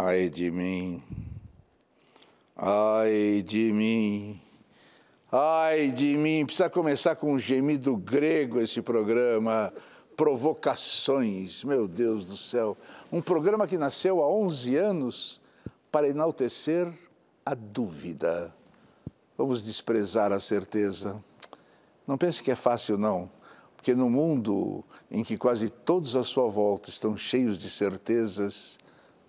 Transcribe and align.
Ai 0.00 0.28
de 0.28 0.48
mim, 0.48 1.02
ai 2.56 3.42
de 3.44 3.72
mim, 3.72 4.40
ai 5.32 5.90
de 5.90 6.16
mim. 6.16 6.46
Precisa 6.46 6.70
começar 6.70 7.16
com 7.16 7.32
um 7.32 7.38
gemido 7.38 7.96
grego 7.96 8.60
esse 8.60 8.80
programa. 8.80 9.74
Provocações, 10.16 11.64
meu 11.64 11.88
Deus 11.88 12.24
do 12.24 12.36
céu. 12.36 12.76
Um 13.10 13.20
programa 13.20 13.66
que 13.66 13.76
nasceu 13.76 14.22
há 14.22 14.30
11 14.30 14.76
anos 14.76 15.40
para 15.90 16.06
enaltecer 16.06 16.86
a 17.44 17.56
dúvida. 17.56 18.54
Vamos 19.36 19.64
desprezar 19.64 20.30
a 20.30 20.38
certeza. 20.38 21.20
Não 22.06 22.16
pense 22.16 22.40
que 22.40 22.52
é 22.52 22.56
fácil, 22.56 22.96
não, 22.96 23.28
porque 23.74 23.96
no 23.96 24.08
mundo 24.08 24.84
em 25.10 25.24
que 25.24 25.36
quase 25.36 25.68
todos 25.68 26.14
à 26.14 26.22
sua 26.22 26.48
volta 26.48 26.88
estão 26.88 27.16
cheios 27.16 27.58
de 27.58 27.68
certezas, 27.68 28.78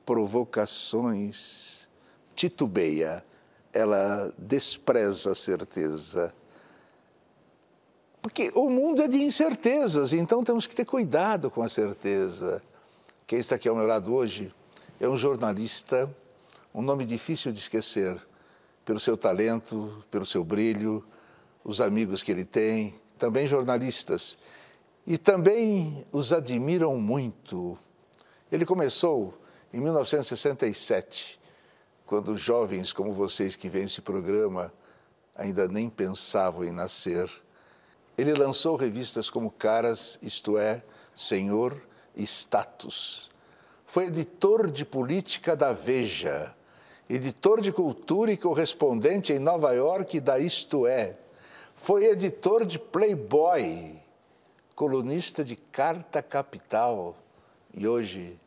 provocações, 0.09 1.87
titubeia, 2.33 3.23
ela 3.71 4.33
despreza 4.39 5.33
a 5.33 5.35
certeza. 5.35 6.33
Porque 8.19 8.51
o 8.55 8.71
mundo 8.71 9.03
é 9.03 9.07
de 9.07 9.21
incertezas, 9.21 10.11
então 10.11 10.43
temos 10.43 10.65
que 10.65 10.75
ter 10.75 10.85
cuidado 10.85 11.51
com 11.51 11.61
a 11.61 11.69
certeza. 11.69 12.59
Quem 13.27 13.37
está 13.37 13.53
aqui 13.53 13.69
ao 13.69 13.75
meu 13.75 13.85
lado 13.85 14.11
hoje 14.11 14.51
é 14.99 15.07
um 15.07 15.15
jornalista, 15.15 16.09
um 16.73 16.81
nome 16.81 17.05
difícil 17.05 17.51
de 17.51 17.59
esquecer, 17.59 18.19
pelo 18.83 18.99
seu 18.99 19.15
talento, 19.15 20.03
pelo 20.09 20.25
seu 20.25 20.43
brilho, 20.43 21.05
os 21.63 21.79
amigos 21.79 22.23
que 22.23 22.31
ele 22.31 22.45
tem, 22.45 22.95
também 23.15 23.45
jornalistas. 23.45 24.39
E 25.05 25.19
também 25.19 26.03
os 26.11 26.33
admiram 26.33 26.97
muito. 26.97 27.77
Ele 28.51 28.65
começou 28.65 29.39
em 29.71 29.79
1967, 29.79 31.39
quando 32.05 32.35
jovens 32.35 32.91
como 32.91 33.13
vocês 33.13 33.55
que 33.55 33.69
vêm 33.69 33.83
esse 33.83 34.01
programa 34.01 34.73
ainda 35.35 35.67
nem 35.67 35.89
pensavam 35.89 36.63
em 36.63 36.71
nascer, 36.71 37.29
ele 38.17 38.33
lançou 38.33 38.75
revistas 38.75 39.29
como 39.29 39.51
Caras, 39.51 40.17
Isto 40.21 40.57
É, 40.57 40.83
Senhor 41.15 41.79
e 42.15 42.23
Status. 42.23 43.29
Foi 43.85 44.05
editor 44.05 44.69
de 44.69 44.83
política 44.83 45.55
da 45.55 45.71
Veja, 45.71 46.53
editor 47.07 47.61
de 47.61 47.71
cultura 47.71 48.31
e 48.31 48.37
correspondente 48.37 49.31
em 49.31 49.39
Nova 49.39 49.71
York 49.73 50.19
da 50.19 50.39
Isto 50.39 50.87
É. 50.87 51.15
Foi 51.75 52.05
editor 52.05 52.65
de 52.65 52.77
Playboy, 52.77 53.97
colunista 54.75 55.43
de 55.43 55.55
Carta 55.55 56.21
Capital 56.21 57.15
e 57.73 57.87
hoje 57.87 58.39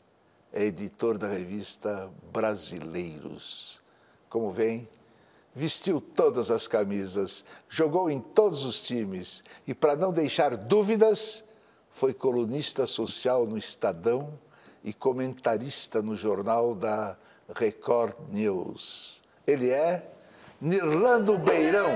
é 0.53 0.65
editor 0.65 1.17
da 1.17 1.29
revista 1.29 2.11
Brasileiros. 2.33 3.83
Como 4.29 4.53
vem, 4.53 4.89
vestiu 5.55 6.01
todas 6.01 6.51
as 6.51 6.69
camisas, 6.69 7.45
jogou 7.69 8.11
em 8.11 8.21
todos 8.21 8.65
os 8.65 8.83
times 8.83 9.43
e, 9.67 9.75
para 9.75 9.97
não 9.97 10.13
deixar 10.13 10.57
dúvidas, 10.57 11.45
foi 11.91 12.13
colunista 12.13 12.87
social 12.87 13.47
no 13.47 13.57
Estadão 13.57 14.39
e 14.85 14.93
comentarista 14.93 16.03
no 16.03 16.17
jornal 16.17 16.75
da 16.75 17.17
Record 17.55 18.15
News. 18.31 19.23
Ele 19.47 19.71
é 19.71 20.11
Nirlando 20.61 21.39
Beirão. 21.39 21.91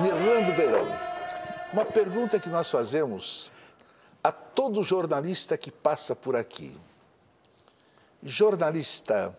Nirlando 0.00 0.52
Beirão. 0.52 0.86
Uma 1.72 1.84
pergunta 1.84 2.38
que 2.38 2.48
nós 2.48 2.70
fazemos 2.70 3.50
a 4.22 4.32
todo 4.32 4.82
jornalista 4.82 5.56
que 5.56 5.70
passa 5.70 6.14
por 6.14 6.36
aqui. 6.36 6.76
Jornalista 8.22 9.36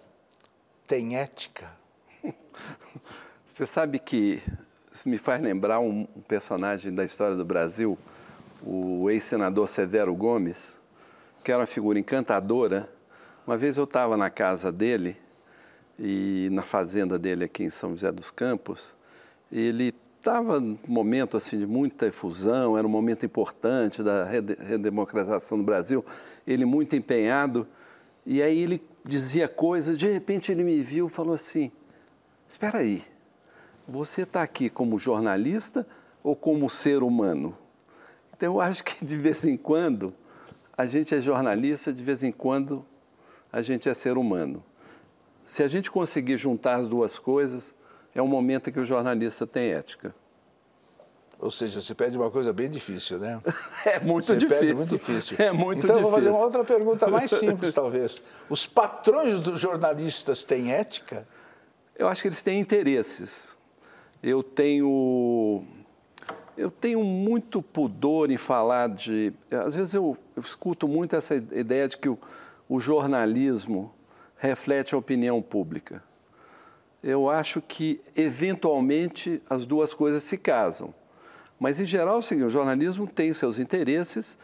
tem 0.87 1.17
ética? 1.17 1.69
Você 3.45 3.65
sabe 3.65 3.99
que 3.99 4.41
isso 4.91 5.07
me 5.07 5.17
faz 5.17 5.41
lembrar 5.41 5.79
um 5.79 6.05
personagem 6.27 6.93
da 6.93 7.03
história 7.03 7.35
do 7.35 7.45
Brasil, 7.45 7.97
o 8.63 9.09
ex-senador 9.09 9.67
Severo 9.67 10.13
Gomes, 10.15 10.79
que 11.43 11.51
era 11.51 11.61
uma 11.61 11.67
figura 11.67 11.99
encantadora. 11.99 12.89
Uma 13.45 13.57
vez 13.57 13.77
eu 13.77 13.83
estava 13.83 14.15
na 14.15 14.29
casa 14.29 14.71
dele 14.71 15.17
e 15.97 16.49
na 16.51 16.61
fazenda 16.61 17.19
dele 17.19 17.45
aqui 17.45 17.63
em 17.63 17.69
São 17.69 17.91
José 17.91 18.11
dos 18.11 18.31
Campos, 18.31 18.95
ele 19.51 19.93
estava 20.19 20.59
num 20.59 20.77
momento 20.85 21.37
assim 21.37 21.57
de 21.57 21.65
muita 21.65 22.07
efusão, 22.07 22.77
era 22.77 22.85
um 22.85 22.89
momento 22.89 23.25
importante 23.25 24.03
da 24.03 24.25
redemocratização 24.25 25.57
do 25.57 25.63
Brasil, 25.63 26.03
ele 26.45 26.65
muito 26.65 26.95
empenhado, 26.95 27.65
e 28.25 28.41
aí 28.41 28.59
ele 28.59 28.83
dizia 29.03 29.47
coisas, 29.47 29.97
de 29.97 30.11
repente 30.11 30.51
ele 30.51 30.63
me 30.63 30.79
viu 30.81 31.07
e 31.07 31.09
falou 31.09 31.33
assim, 31.33 31.71
espera 32.47 32.79
aí, 32.79 33.01
você 33.87 34.23
está 34.23 34.43
aqui 34.43 34.69
como 34.69 34.99
jornalista 34.99 35.87
ou 36.23 36.35
como 36.35 36.69
ser 36.69 37.01
humano? 37.01 37.57
Então 38.35 38.55
eu 38.55 38.61
acho 38.61 38.83
que 38.83 39.03
de 39.03 39.15
vez 39.15 39.45
em 39.45 39.55
quando 39.57 40.13
a 40.77 40.85
gente 40.85 41.15
é 41.15 41.21
jornalista, 41.21 41.91
de 41.91 42.03
vez 42.03 42.23
em 42.23 42.31
quando 42.31 42.85
a 43.51 43.61
gente 43.61 43.89
é 43.89 43.93
ser 43.93 44.17
humano. 44.17 44.63
Se 45.43 45.63
a 45.63 45.67
gente 45.67 45.89
conseguir 45.89 46.37
juntar 46.37 46.75
as 46.75 46.87
duas 46.87 47.17
coisas, 47.17 47.73
é 48.13 48.21
um 48.21 48.27
momento 48.27 48.69
em 48.69 48.73
que 48.73 48.79
o 48.79 48.85
jornalista 48.85 49.45
tem 49.45 49.71
ética. 49.71 50.13
Ou 51.39 51.49
seja, 51.49 51.81
você 51.81 51.95
pede 51.95 52.17
uma 52.17 52.29
coisa 52.29 52.51
bem 52.51 52.69
difícil, 52.69 53.17
né? 53.17 53.41
É 53.85 53.99
muito 54.01 54.25
você 54.25 54.35
difícil. 54.35 54.59
Pede 54.59 54.73
muito 54.73 54.89
difícil. 54.89 55.37
É 55.39 55.51
muito 55.51 55.85
então, 55.85 55.95
difícil. 55.95 55.99
Então, 55.99 56.01
vou 56.01 56.11
fazer 56.11 56.29
uma 56.29 56.43
outra 56.43 56.63
pergunta 56.65 57.07
mais 57.07 57.31
simples, 57.31 57.73
talvez. 57.73 58.21
Os 58.49 58.65
patrões 58.67 59.41
dos 59.41 59.59
jornalistas 59.59 60.43
têm 60.43 60.73
ética? 60.73 61.25
Eu 61.95 62.09
acho 62.09 62.21
que 62.21 62.27
eles 62.27 62.43
têm 62.43 62.59
interesses. 62.59 63.57
Eu 64.21 64.43
tenho, 64.43 65.63
eu 66.57 66.69
tenho 66.69 67.01
muito 67.03 67.61
pudor 67.61 68.29
em 68.29 68.37
falar 68.37 68.89
de. 68.89 69.31
Às 69.49 69.75
vezes 69.75 69.93
eu, 69.93 70.17
eu 70.35 70.41
escuto 70.41 70.89
muito 70.89 71.15
essa 71.15 71.35
ideia 71.35 71.87
de 71.87 71.97
que 71.97 72.09
o, 72.09 72.19
o 72.67 72.81
jornalismo 72.81 73.93
reflete 74.35 74.93
a 74.93 74.97
opinião 74.97 75.41
pública 75.41 76.03
eu 77.03 77.29
acho 77.29 77.61
que, 77.61 78.01
eventualmente, 78.15 79.41
as 79.49 79.65
duas 79.65 79.93
coisas 79.93 80.23
se 80.23 80.37
casam. 80.37 80.93
Mas, 81.59 81.79
em 81.79 81.85
geral, 81.85 82.21
seguinte, 82.21 82.45
o 82.45 82.49
jornalismo 82.49 83.07
tem 83.07 83.33
seus 83.33 83.59
interesses 83.59 84.37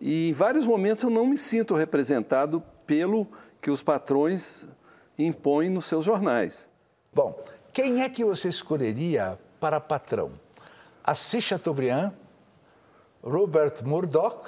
e, 0.00 0.30
em 0.30 0.32
vários 0.32 0.66
momentos, 0.66 1.02
eu 1.02 1.10
não 1.10 1.26
me 1.26 1.36
sinto 1.36 1.74
representado 1.74 2.62
pelo 2.86 3.26
que 3.60 3.70
os 3.70 3.82
patrões 3.82 4.66
impõem 5.18 5.68
nos 5.68 5.84
seus 5.84 6.04
jornais. 6.04 6.68
Bom, 7.12 7.38
quem 7.72 8.02
é 8.02 8.08
que 8.08 8.24
você 8.24 8.48
escolheria 8.48 9.38
para 9.58 9.80
patrão? 9.80 10.32
Assis 11.04 11.44
Chateaubriand, 11.44 12.12
Robert 13.22 13.84
Murdoch 13.84 14.46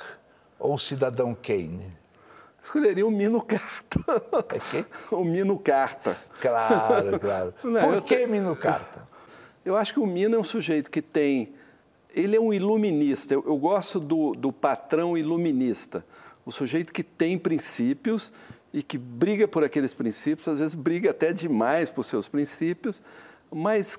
ou 0.59 0.79
Cidadão 0.79 1.35
Kane? 1.35 2.02
Escolheria 2.63 3.05
o 3.05 3.11
Mino 3.11 3.43
Carta. 3.43 4.01
É 4.51 4.59
quê? 4.59 4.87
O 5.11 5.25
Mino 5.25 5.59
Carta. 5.59 6.17
Claro, 6.41 7.19
claro. 7.19 7.55
Não, 7.65 7.81
Por 7.81 8.03
que 8.03 8.25
Mino 8.27 8.55
Carta? 8.55 9.09
Eu 9.65 9.77
acho 9.77 9.93
que 9.93 10.01
o 10.01 10.07
Mino 10.07 10.37
é 10.37 10.39
um 10.39 10.45
sujeito 10.45 10.91
que 10.91 11.03
tem. 11.03 11.55
Ele 12.15 12.37
é 12.37 12.41
um 12.41 12.53
iluminista. 12.53 13.35
Eu, 13.35 13.43
eu 13.47 13.57
gosto 13.57 13.99
do, 13.99 14.33
do 14.35 14.53
patrão 14.53 15.19
iluminista. 15.19 16.05
O 16.47 16.53
sujeito 16.53 16.93
que 16.93 17.03
tem 17.03 17.37
princípios 17.37 18.33
e 18.73 18.83
que 18.83 18.97
briga 18.97 19.49
por 19.49 19.65
aqueles 19.65 19.93
princípios, 19.93 20.49
às 20.49 20.59
vezes 20.59 20.75
briga 20.75 21.11
até 21.11 21.33
demais 21.33 21.91
por 21.91 22.05
seus 22.05 22.29
princípios, 22.29 23.03
mas 23.51 23.99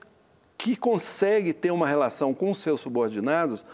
que 0.58 0.76
consegue 0.76 1.54
ter 1.54 1.72
uma 1.72 1.88
relação 1.88 2.34
com 2.34 2.54
seus 2.54 2.82
subordinados 2.82 3.66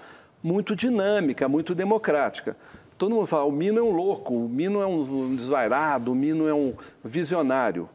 muito 0.41 0.75
dinâmica, 0.75 1.47
muito 1.47 1.75
democrática. 1.75 2.57
Todo 2.99 3.15
mundo 3.15 3.25
fala, 3.25 3.45
o 3.45 3.51
Mino 3.51 3.79
é 3.79 3.81
um 3.81 3.89
louco, 3.91 4.35
o 4.35 4.49
Mino 4.49 4.81
é 4.81 4.85
um 4.85 5.33
desvairado, 5.33 6.11
o 6.11 6.15
Mino 6.15 6.49
é 6.49 6.53
um 6.53 6.75
visionário. 7.01 7.89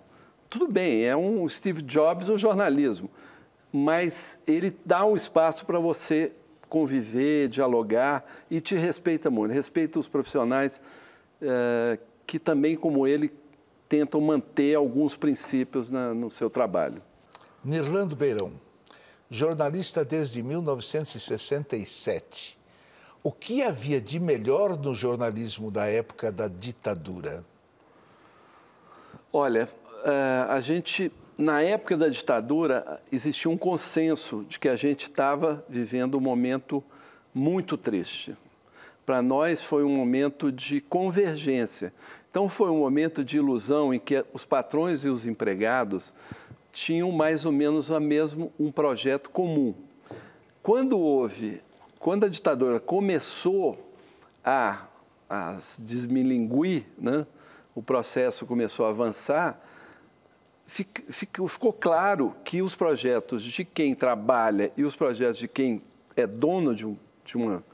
Tudo 0.48 0.66
bem, 0.66 1.04
é 1.04 1.14
um 1.14 1.46
Steve 1.46 1.82
Jobs 1.82 2.28
do 2.28 2.38
jornalismo, 2.38 3.10
mas 3.70 4.38
ele 4.46 4.74
dá 4.82 5.04
um 5.04 5.14
espaço 5.14 5.66
para 5.66 5.78
você 5.78 6.32
conviver, 6.70 7.48
dialogar 7.48 8.24
e 8.50 8.62
te 8.62 8.76
respeita 8.76 9.30
muito. 9.30 9.52
Respeita 9.52 9.98
os 9.98 10.08
profissionais 10.08 10.80
é, 11.42 11.98
que 12.26 12.38
também, 12.38 12.74
como 12.74 13.06
ele, 13.06 13.30
tentam 13.86 14.22
manter 14.22 14.74
alguns 14.74 15.18
princípios 15.18 15.90
na, 15.90 16.14
no 16.14 16.30
seu 16.30 16.48
trabalho. 16.48 17.02
Nirlando 17.62 18.16
Beirão, 18.16 18.52
jornalista 19.28 20.02
desde 20.02 20.42
1967 20.42 22.63
o 23.24 23.32
que 23.32 23.62
havia 23.62 24.02
de 24.02 24.20
melhor 24.20 24.78
no 24.78 24.94
jornalismo 24.94 25.70
da 25.70 25.86
época 25.86 26.30
da 26.30 26.46
ditadura? 26.46 27.42
Olha, 29.32 29.66
eh, 30.04 30.46
a 30.46 30.60
gente, 30.60 31.10
na 31.38 31.62
época 31.62 31.96
da 31.96 32.10
ditadura, 32.10 33.00
existia 33.10 33.50
um 33.50 33.56
consenso 33.56 34.44
de 34.46 34.58
que 34.58 34.68
a 34.68 34.76
gente 34.76 35.04
estava 35.08 35.64
vivendo 35.66 36.18
um 36.18 36.20
momento 36.20 36.84
muito 37.34 37.78
triste. 37.78 38.36
para 39.06 39.20
nós 39.20 39.62
foi 39.62 39.84
um 39.84 39.94
momento 39.94 40.50
de 40.50 40.80
convergência. 40.80 41.92
Então 42.30 42.48
foi 42.48 42.70
um 42.70 42.78
momento 42.78 43.22
de 43.22 43.36
ilusão 43.36 43.92
em 43.92 43.98
que 43.98 44.24
os 44.32 44.46
patrões 44.46 45.04
e 45.04 45.10
os 45.10 45.26
empregados 45.26 46.10
tinham 46.72 47.12
mais 47.12 47.44
ou 47.44 47.52
menos 47.52 47.92
a 47.92 48.00
mesmo 48.00 48.50
um 48.58 48.72
projeto 48.72 49.28
comum. 49.28 49.74
Quando 50.62 50.98
houve, 50.98 51.60
quando 52.04 52.24
a 52.24 52.28
ditadura 52.28 52.78
começou 52.78 53.96
a, 54.44 54.88
a 55.26 55.58
desmilinguir, 55.78 56.84
né, 56.98 57.26
o 57.74 57.82
processo 57.82 58.44
começou 58.44 58.84
a 58.84 58.90
avançar, 58.90 59.58
ficou, 60.66 61.48
ficou 61.48 61.72
claro 61.72 62.36
que 62.44 62.60
os 62.60 62.74
projetos 62.74 63.42
de 63.42 63.64
quem 63.64 63.94
trabalha 63.94 64.70
e 64.76 64.84
os 64.84 64.94
projetos 64.94 65.38
de 65.38 65.48
quem 65.48 65.80
é 66.14 66.26
dono 66.26 66.74
de, 66.74 66.86
um, 66.86 66.94
de 67.24 67.38
uma 67.38 67.64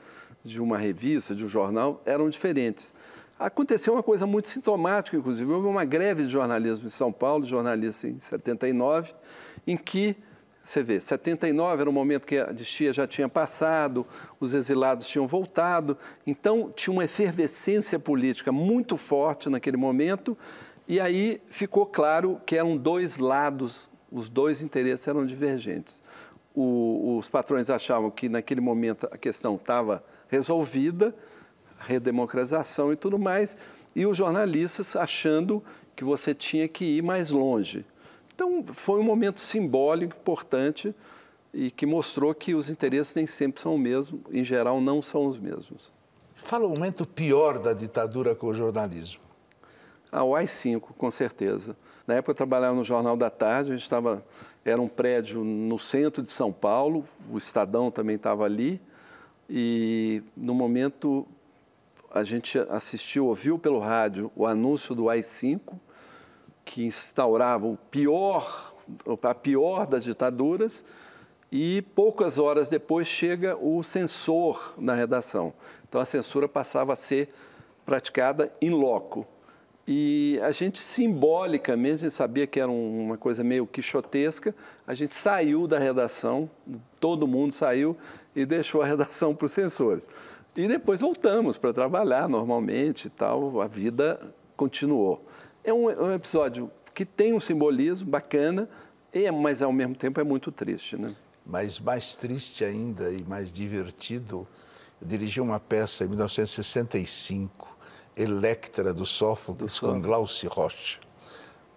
de 0.45 0.61
uma 0.61 0.79
revista, 0.79 1.35
de 1.35 1.45
um 1.45 1.49
jornal, 1.49 2.01
eram 2.07 2.31
diferentes. 2.31 2.95
Aconteceu 3.37 3.95
uma 3.95 4.03
coisa 4.03 4.29
muito 4.29 4.47
sintomática, 4.47 5.17
inclusive. 5.17 5.51
Houve 5.53 5.67
uma 5.67 5.85
greve 5.85 6.23
de 6.23 6.29
jornalismo 6.29 6.87
em 6.87 6.91
São 6.91 7.13
Paulo, 7.13 7.45
jornalista 7.45 8.07
em 8.07 8.21
79, 8.21 9.13
em 9.67 9.77
que, 9.77 10.17
você 10.63 10.83
vê, 10.83 11.01
79 11.01 11.81
era 11.81 11.91
o 11.91 11.93
momento 11.93 12.27
que 12.27 12.37
a 12.37 12.53
distia 12.53 12.93
já 12.93 13.07
tinha 13.07 13.29
passado, 13.29 14.07
os 14.39 14.53
exilados 14.53 15.09
tinham 15.09 15.27
voltado, 15.27 15.97
então 16.27 16.71
tinha 16.75 16.93
uma 16.93 17.05
efervescência 17.05 17.99
política 17.99 18.53
muito 18.53 18.97
forte 18.97 19.49
naquele 19.49 19.77
momento, 19.77 20.37
e 20.87 21.01
aí 21.01 21.41
ficou 21.47 21.87
claro 21.87 22.41
que 22.45 22.57
eram 22.57 22.77
dois 22.77 23.19
lados, 23.19 23.91
os 24.13 24.29
dois 24.29 24.61
interesses 24.61 25.07
eram 25.09 25.25
divergentes. 25.25 26.03
O, 26.55 27.17
os 27.19 27.29
patrões 27.29 27.71
achavam 27.71 28.11
que 28.11 28.29
naquele 28.29 28.61
momento 28.61 29.09
a 29.11 29.17
questão 29.17 29.55
estava 29.55 30.05
resolvida, 30.29 31.15
redemocratização 31.81 32.93
e 32.93 32.97
tudo 32.97 33.19
mais, 33.19 33.57
e 33.95 34.05
os 34.05 34.17
jornalistas 34.17 34.95
achando 34.95 35.63
que 35.97 36.05
você 36.05 36.35
tinha 36.35 36.69
que 36.69 36.85
ir 36.85 37.03
mais 37.03 37.31
longe. 37.31 37.85
Então, 38.41 38.65
foi 38.73 38.99
um 38.99 39.03
momento 39.03 39.39
simbólico, 39.39 40.17
importante, 40.17 40.95
e 41.53 41.71
que 41.71 41.85
mostrou 41.85 42.35
que 42.35 42.55
os 42.55 42.71
interesses 42.71 43.15
nem 43.15 43.27
sempre 43.27 43.61
são 43.61 43.75
os 43.75 43.81
mesmos, 43.81 44.19
em 44.33 44.43
geral, 44.43 44.81
não 44.81 45.03
são 45.03 45.27
os 45.27 45.39
mesmos. 45.39 45.93
Fala 46.35 46.65
o 46.65 46.71
momento 46.71 47.05
pior 47.05 47.59
da 47.59 47.75
ditadura 47.75 48.35
com 48.35 48.47
o 48.47 48.55
jornalismo. 48.55 49.21
Ah, 50.11 50.25
o 50.25 50.35
AI-5, 50.35 50.81
com 50.97 51.11
certeza. 51.11 51.77
Na 52.07 52.15
época 52.15 52.31
eu 52.31 52.35
trabalhava 52.35 52.75
no 52.75 52.83
Jornal 52.83 53.15
da 53.15 53.29
Tarde, 53.29 53.73
a 53.73 53.77
gente 53.77 53.83
estava, 53.83 54.25
era 54.65 54.81
um 54.81 54.89
prédio 54.89 55.45
no 55.45 55.79
centro 55.79 56.23
de 56.23 56.31
São 56.31 56.51
Paulo, 56.51 57.07
o 57.31 57.37
Estadão 57.37 57.91
também 57.91 58.17
estava 58.17 58.47
ali, 58.47 58.81
e 59.51 60.23
no 60.35 60.55
momento 60.55 61.27
a 62.11 62.25
gente 62.25 62.59
assistiu, 62.71 63.27
ouviu 63.27 63.59
pelo 63.59 63.81
rádio 63.81 64.33
o 64.35 64.47
anúncio 64.47 64.95
do 64.95 65.11
AI-5, 65.11 65.75
que 66.71 66.85
instaurava 66.85 67.67
o 67.67 67.77
pior, 67.91 68.73
a 69.23 69.35
pior 69.35 69.89
das 69.89 70.05
ditaduras, 70.05 70.85
e 71.51 71.83
poucas 71.97 72.39
horas 72.39 72.69
depois 72.69 73.09
chega 73.09 73.57
o 73.57 73.83
censor 73.83 74.77
na 74.79 74.95
redação. 74.95 75.53
Então 75.89 76.01
a 76.01 76.05
censura 76.05 76.49
passava 76.49 76.93
a 76.93 76.97
ser 76.97 77.29
praticada 77.85 78.53
em 78.63 78.71
loco. 78.71 79.27
E 79.85 80.39
a 80.45 80.53
gente 80.53 80.79
simbolicamente, 80.79 81.95
a 81.95 81.99
gente 81.99 82.13
sabia 82.13 82.47
que 82.47 82.61
era 82.61 82.71
uma 82.71 83.19
coisa 83.19 83.43
meio 83.43 83.67
quixotesca, 83.67 84.55
a 84.87 84.95
gente 84.95 85.13
saiu 85.17 85.67
da 85.67 85.77
redação, 85.77 86.49
todo 87.01 87.27
mundo 87.27 87.51
saiu 87.51 87.97
e 88.37 88.47
deixou 88.47 88.81
a 88.81 88.87
redação 88.87 89.35
para 89.35 89.47
os 89.47 89.53
censores. 89.53 90.09
E 90.55 90.69
depois 90.69 91.01
voltamos 91.01 91.59
para 91.59 91.73
trabalhar 91.73 92.29
normalmente 92.29 93.07
e 93.07 93.11
tal, 93.11 93.61
a 93.61 93.67
vida 93.67 94.21
continuou. 94.57 95.25
É 95.63 95.73
um, 95.73 95.91
é 95.91 96.01
um, 96.01 96.13
episódio 96.13 96.71
que 96.95 97.05
tem 97.05 97.35
um 97.35 97.41
simbolismo 97.41 98.11
bacana, 98.11 98.69
é, 99.13 99.31
mas 99.31 99.63
ao 99.63 99.73
mesmo 99.73 99.95
tempo 99.95 100.21
é 100.21 100.25
muito 100.25 100.51
triste. 100.51 100.97
Né? 100.97 101.15
Mas 101.45 101.79
mais 101.79 102.17
triste 102.17 102.65
ainda 102.65 103.11
e 103.11 103.23
mais 103.25 103.53
divertido, 103.53 104.47
eu 105.01 105.07
dirigi 105.07 105.41
uma 105.41 105.59
peça 105.59 106.05
em 106.05 106.09
1965 106.09 107.69
Electra 108.17 108.93
do 108.93 109.07
Sófocles 109.07 109.81
do 109.81 109.89
com 109.89 110.01
Glauci 110.01 110.47
Rocha. 110.47 110.99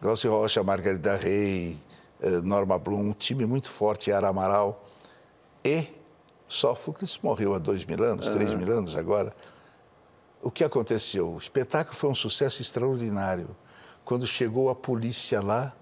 Glauci 0.02 0.28
Rocha, 0.28 0.62
Margarida 0.64 1.16
Rey, 1.16 1.78
eh, 2.22 2.42
Norma 2.42 2.78
Blum, 2.78 3.10
um 3.10 3.14
time 3.14 3.46
muito 3.46 3.70
forte, 3.70 4.12
Ara 4.12 4.28
Amaral. 4.28 4.86
E 5.64 5.88
Sófocles 6.48 7.18
morreu 7.24 7.54
há 7.54 7.60
dois 7.60 7.86
mil 7.86 8.04
anos, 8.04 8.28
uhum. 8.28 8.34
três 8.34 8.54
mil 8.54 8.72
anos 8.76 8.98
agora. 8.98 9.34
O 10.42 10.52
que 10.52 10.64
aconteceu? 10.64 11.32
O 11.32 11.38
espetáculo 11.38 11.96
foi 11.96 12.10
um 12.10 12.16
sucesso 12.16 12.62
extraordinário. 12.62 13.56
Quando 14.06 14.28
chegou 14.28 14.70
a 14.70 14.76
polícia 14.76 15.42
lá 15.42 15.74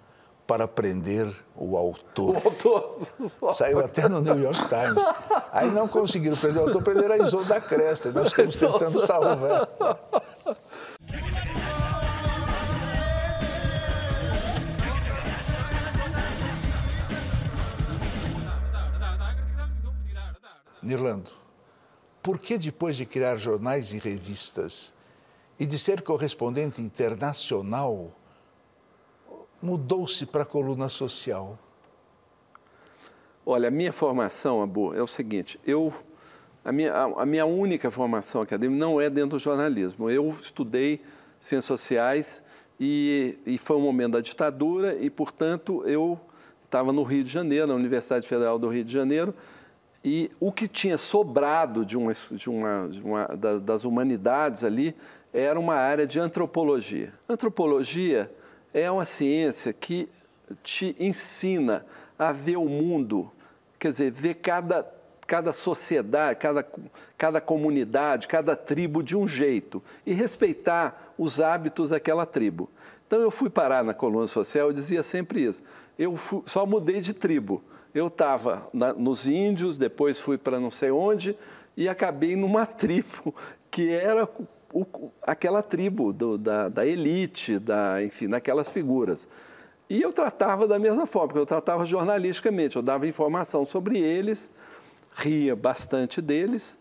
para 0.45 0.67
prender 0.67 1.33
o 1.55 1.77
autor. 1.77 2.35
O 2.35 2.47
autor 2.49 2.91
Saiu 3.53 3.79
até 3.79 4.09
no 4.09 4.21
New 4.21 4.37
York 4.37 4.59
Times. 4.67 5.03
Aí 5.51 5.71
não 5.71 5.87
conseguiram 5.87 6.35
prender 6.35 6.61
o 6.61 6.65
autor, 6.67 6.83
prenderam 6.83 7.15
a 7.15 7.17
Isolda 7.19 7.61
Cresta. 7.61 8.09
E 8.09 8.11
nós 8.11 8.29
ficamos 8.29 8.57
tentando 8.57 8.99
salvar. 8.99 9.67
Nirlando, 20.83 21.29
por 22.21 22.39
que 22.39 22.57
depois 22.57 22.95
de 22.97 23.05
criar 23.05 23.37
jornais 23.37 23.93
e 23.93 23.99
revistas 23.99 24.91
e 25.61 25.65
de 25.67 25.77
ser 25.77 26.01
correspondente 26.01 26.81
internacional, 26.81 28.11
mudou-se 29.61 30.25
para 30.25 30.41
a 30.41 30.45
coluna 30.45 30.89
social? 30.89 31.55
Olha, 33.45 33.67
a 33.67 33.71
minha 33.71 33.93
formação, 33.93 34.63
Abu, 34.63 34.91
é 34.95 35.03
o 35.03 35.05
seguinte, 35.05 35.59
eu, 35.63 35.93
a, 36.65 36.71
minha, 36.71 36.91
a, 36.95 37.25
minha 37.27 37.45
única 37.45 37.91
formação 37.91 38.41
acadêmica 38.41 38.79
não 38.79 38.99
é 38.99 39.07
dentro 39.07 39.37
do 39.37 39.39
jornalismo. 39.39 40.09
Eu 40.09 40.31
estudei 40.31 40.99
ciências 41.39 41.65
sociais 41.65 42.41
e, 42.79 43.39
e 43.45 43.59
foi 43.59 43.77
um 43.77 43.81
momento 43.81 44.13
da 44.13 44.21
ditadura 44.21 44.97
e, 44.99 45.11
portanto, 45.11 45.83
eu 45.85 46.19
estava 46.63 46.91
no 46.91 47.03
Rio 47.03 47.23
de 47.23 47.29
Janeiro, 47.31 47.67
na 47.67 47.75
Universidade 47.75 48.27
Federal 48.27 48.57
do 48.57 48.67
Rio 48.67 48.83
de 48.83 48.91
Janeiro, 48.91 49.31
e 50.03 50.31
o 50.39 50.51
que 50.51 50.67
tinha 50.67 50.97
sobrado 50.97 51.85
de 51.85 51.95
uma, 51.95 52.13
de 52.13 52.49
uma, 52.49 52.89
de 52.89 53.01
uma 53.03 53.27
das 53.59 53.85
humanidades 53.85 54.63
ali 54.63 54.95
era 55.33 55.59
uma 55.59 55.75
área 55.75 56.05
de 56.05 56.19
antropologia. 56.19 57.13
Antropologia 57.27 58.31
é 58.73 58.89
uma 58.89 59.05
ciência 59.05 59.73
que 59.73 60.09
te 60.63 60.95
ensina 60.99 61.85
a 62.17 62.31
ver 62.31 62.57
o 62.57 62.67
mundo, 62.67 63.31
quer 63.79 63.91
dizer, 63.91 64.11
ver 64.11 64.35
cada, 64.35 64.85
cada 65.25 65.53
sociedade, 65.53 66.39
cada, 66.39 66.65
cada 67.17 67.41
comunidade, 67.41 68.27
cada 68.27 68.55
tribo 68.55 69.01
de 69.01 69.15
um 69.15 69.27
jeito 69.27 69.81
e 70.05 70.13
respeitar 70.13 71.13
os 71.17 71.39
hábitos 71.39 71.89
daquela 71.89 72.25
tribo. 72.25 72.69
Então 73.07 73.19
eu 73.19 73.31
fui 73.31 73.49
parar 73.49 73.83
na 73.83 73.93
coluna 73.93 74.27
social, 74.27 74.67
eu 74.67 74.73
dizia 74.73 75.03
sempre 75.03 75.43
isso. 75.43 75.63
Eu 75.97 76.15
fui, 76.15 76.43
só 76.45 76.65
mudei 76.65 77.01
de 77.01 77.13
tribo 77.13 77.63
eu 77.93 78.07
estava 78.07 78.69
nos 78.97 79.27
índios, 79.27 79.77
depois 79.77 80.19
fui 80.19 80.37
para 80.37 80.59
não 80.59 80.71
sei 80.71 80.91
onde 80.91 81.35
e 81.75 81.89
acabei 81.89 82.35
numa 82.35 82.65
tribo 82.65 83.33
que 83.69 83.89
era 83.89 84.27
o, 84.73 85.11
aquela 85.21 85.61
tribo 85.61 86.13
do, 86.13 86.37
da, 86.37 86.69
da, 86.69 86.85
elite, 86.85 87.59
da, 87.59 88.03
enfim, 88.03 88.27
daquelas 88.27 88.69
figuras. 88.69 89.27
E 89.89 90.01
eu 90.01 90.13
tratava 90.13 90.67
da 90.67 90.79
mesma 90.79 91.05
forma, 91.05 91.27
porque 91.29 91.39
eu 91.39 91.45
tratava 91.45 91.85
jornalisticamente, 91.85 92.75
eu 92.77 92.81
dava 92.81 93.07
informação 93.07 93.65
sobre 93.65 93.99
eles, 93.99 94.51
ria 95.13 95.55
bastante 95.55 96.21
deles, 96.21 96.77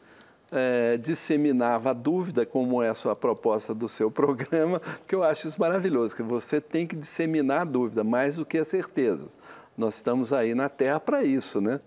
é, 0.53 0.97
disseminava 0.97 1.91
a 1.91 1.93
dúvida, 1.93 2.45
como 2.47 2.83
é 2.83 2.89
a 2.89 2.95
sua 2.95 3.17
proposta 3.17 3.75
do 3.75 3.89
seu 3.89 4.11
programa, 4.13 4.81
que 5.07 5.15
eu 5.15 5.23
acho 5.23 5.49
isso 5.49 5.61
maravilhoso, 5.61 6.15
que 6.15 6.23
você 6.23 6.61
tem 6.61 6.87
que 6.87 6.97
disseminar 6.97 7.63
a 7.63 7.65
dúvida 7.65 8.05
mais 8.05 8.37
do 8.37 8.47
que 8.47 8.59
as 8.59 8.69
certezas. 8.69 9.37
Nós 9.77 9.97
estamos 9.97 10.33
aí 10.33 10.55
na 10.55 10.69
Terra 10.69 11.01
para 11.01 11.25
isso, 11.25 11.61
né? 11.61 11.81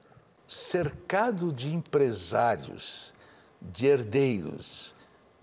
Cercado 0.47 1.51
de 1.51 1.73
empresários, 1.73 3.13
de 3.61 3.85
herdeiros, 3.85 4.95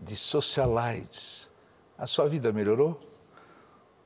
de 0.03 0.17
socialites, 0.17 1.51
a 1.99 2.07
sua 2.07 2.29
vida 2.29 2.53
melhorou? 2.53 3.01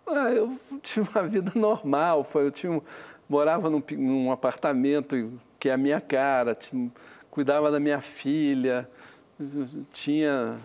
Ah, 0.06 0.30
eu 0.30 0.58
tive 0.82 1.08
uma 1.10 1.22
vida 1.26 1.52
normal. 1.54 2.24
Foi, 2.24 2.46
eu 2.46 2.50
tinha, 2.50 2.82
morava 3.28 3.70
num, 3.70 3.82
num 3.92 4.32
apartamento 4.32 5.32
que 5.58 5.68
é 5.68 5.72
a 5.72 5.76
minha 5.76 6.00
cara, 6.00 6.54
tinha, 6.54 6.92
cuidava 7.30 7.70
da 7.70 7.80
minha 7.80 8.00
filha, 8.00 8.88
tinha 9.92 10.58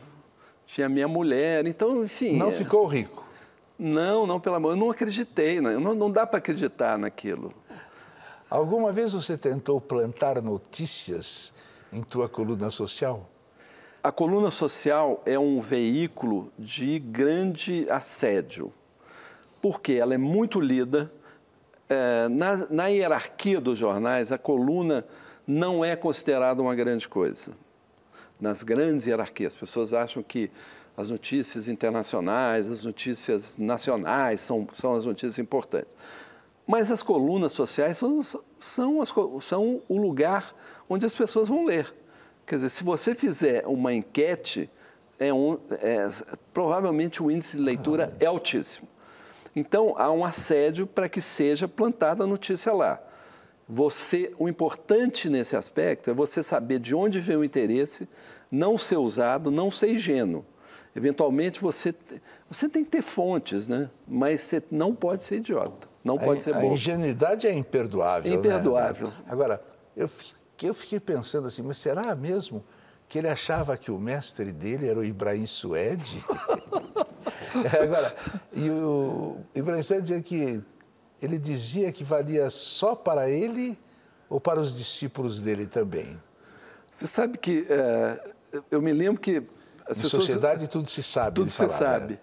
tinha 0.70 0.88
minha 0.88 1.08
mulher, 1.08 1.66
então, 1.66 2.04
enfim. 2.04 2.38
Não 2.38 2.50
é... 2.50 2.52
ficou 2.52 2.86
rico? 2.86 3.26
Não, 3.78 4.28
não, 4.28 4.40
pelo 4.40 4.56
amor, 4.56 4.74
eu 4.74 4.76
não 4.76 4.92
acreditei, 4.92 5.60
né? 5.60 5.80
não, 5.80 5.96
não 5.96 6.12
dá 6.12 6.28
para 6.28 6.38
acreditar 6.38 6.96
naquilo. 6.96 7.52
Alguma 8.48 8.92
vez 8.92 9.14
você 9.14 9.36
tentou 9.36 9.82
plantar 9.82 10.40
notícias 10.44 11.52
em 11.92 12.04
tua 12.04 12.30
coluna 12.30 12.70
social? 12.70 13.28
A 14.02 14.14
coluna 14.14 14.50
social 14.50 15.22
é 15.26 15.38
um 15.38 15.60
veículo 15.60 16.54
de 16.58 17.00
grande 17.00 17.86
assédio, 17.90 18.72
porque 19.62 19.94
ela 19.94 20.14
é 20.14 20.18
muito 20.18 20.62
lida. 20.62 21.12
É, 21.90 22.30
na, 22.30 22.68
na 22.70 22.88
hierarquia 22.88 23.60
dos 23.60 23.78
jornais, 23.78 24.32
a 24.32 24.38
coluna 24.38 25.06
não 25.46 25.84
é 25.84 25.98
considerada 25.98 26.62
uma 26.62 26.74
grande 26.76 27.10
coisa. 27.10 27.52
Nas 28.40 28.64
grandes 28.64 29.06
hierarquias, 29.06 29.52
as 29.54 29.60
pessoas 29.60 29.94
acham 29.94 30.24
que 30.24 30.50
as 30.96 31.10
notícias 31.10 31.68
internacionais, 31.68 32.72
as 32.72 32.86
notícias 32.86 33.58
nacionais 33.58 34.40
são, 34.40 34.66
são 34.72 34.94
as 34.94 35.04
notícias 35.04 35.40
importantes. 35.40 35.94
Mas 36.66 36.90
as 36.90 37.04
colunas 37.04 37.52
sociais 37.52 37.98
são, 37.98 38.22
são, 38.58 39.02
as, 39.02 39.14
são 39.42 39.82
o 39.90 39.98
lugar 39.98 40.56
onde 40.88 41.06
as 41.06 41.14
pessoas 41.14 41.50
vão 41.50 41.66
ler. 41.66 41.94
Quer 42.50 42.56
dizer, 42.56 42.70
se 42.72 42.84
você 42.84 43.14
fizer 43.14 43.68
uma 43.68 43.94
enquete, 43.94 44.68
é 45.20 45.32
um, 45.32 45.60
é, 45.84 46.10
provavelmente 46.52 47.22
o 47.22 47.30
índice 47.30 47.58
de 47.58 47.62
leitura 47.62 48.12
é 48.20 48.26
altíssimo. 48.26 48.88
Então, 49.56 49.94
há 49.96 50.12
um 50.12 50.26
assédio 50.26 50.88
para 50.88 51.08
que 51.08 51.22
seja 51.22 51.68
plantada 51.68 52.24
a 52.24 52.28
notícia 52.28 52.74
lá. 52.74 53.00
Você, 53.68 54.34
o 54.40 54.50
importante 54.50 55.30
nesse 55.30 55.56
aspecto 55.56 56.10
é 56.10 56.14
você 56.14 56.42
saber 56.42 56.80
de 56.80 56.96
onde 56.96 57.20
vem 57.20 57.38
o 57.38 57.44
interesse, 57.44 58.10
não 58.50 58.80
ser 58.80 58.98
usado, 58.98 59.52
não 59.52 59.70
ser 59.70 59.94
ingênuo. 59.94 60.44
Eventualmente 60.96 61.62
você, 61.62 61.94
você 62.50 62.68
tem 62.68 62.84
que 62.84 62.90
ter 62.90 63.04
fontes, 63.04 63.68
né? 63.68 63.92
mas 64.08 64.42
você 64.42 64.64
não 64.72 64.96
pode 64.96 65.24
ser 65.24 65.36
idiota, 65.36 65.88
não 66.04 66.18
pode 66.18 66.40
a, 66.40 66.44
ser 66.46 66.54
bobo. 66.56 66.72
A 66.72 66.74
ingenuidade 66.74 67.46
é 67.46 67.54
imperdoável. 67.54 68.34
Imperdoável. 68.34 69.10
Né? 69.10 69.14
Agora, 69.28 69.62
eu 69.96 70.10
que 70.60 70.66
eu 70.66 70.74
fiquei 70.74 71.00
pensando 71.00 71.48
assim, 71.48 71.62
mas 71.62 71.78
será 71.78 72.14
mesmo 72.14 72.62
que 73.08 73.18
ele 73.18 73.30
achava 73.30 73.78
que 73.78 73.90
o 73.90 73.98
mestre 73.98 74.52
dele 74.52 74.90
era 74.90 75.00
o 75.00 75.04
Ibrahim 75.06 75.46
Suede? 75.46 76.22
Agora, 77.82 78.14
e 78.52 78.70
o 78.70 79.38
Ibrahim 79.56 79.82
Suede 79.82 80.02
dizia 80.02 80.22
que 80.22 80.62
ele 81.22 81.40
dizia 81.40 81.94
que 81.94 82.04
valia 82.04 82.50
só 82.50 82.94
para 82.94 83.30
ele 83.30 83.80
ou 84.30 84.38
para 84.38 84.60
os 84.60 84.78
discípulos 84.78 85.40
dele 85.40 85.66
também? 85.66 86.22
Você 86.92 87.08
sabe 87.08 87.38
que 87.38 87.66
é, 87.70 88.34
eu 88.70 88.82
me 88.82 88.92
lembro 88.92 89.22
que 89.22 89.38
as 89.88 89.98
Na 89.98 90.04
pessoas, 90.04 90.26
sociedade 90.26 90.68
tudo 90.68 90.90
se 90.90 91.02
sabe. 91.02 91.36
Tudo 91.36 91.52
se 91.52 91.70
sabe. 91.70 92.16
Né? 92.16 92.20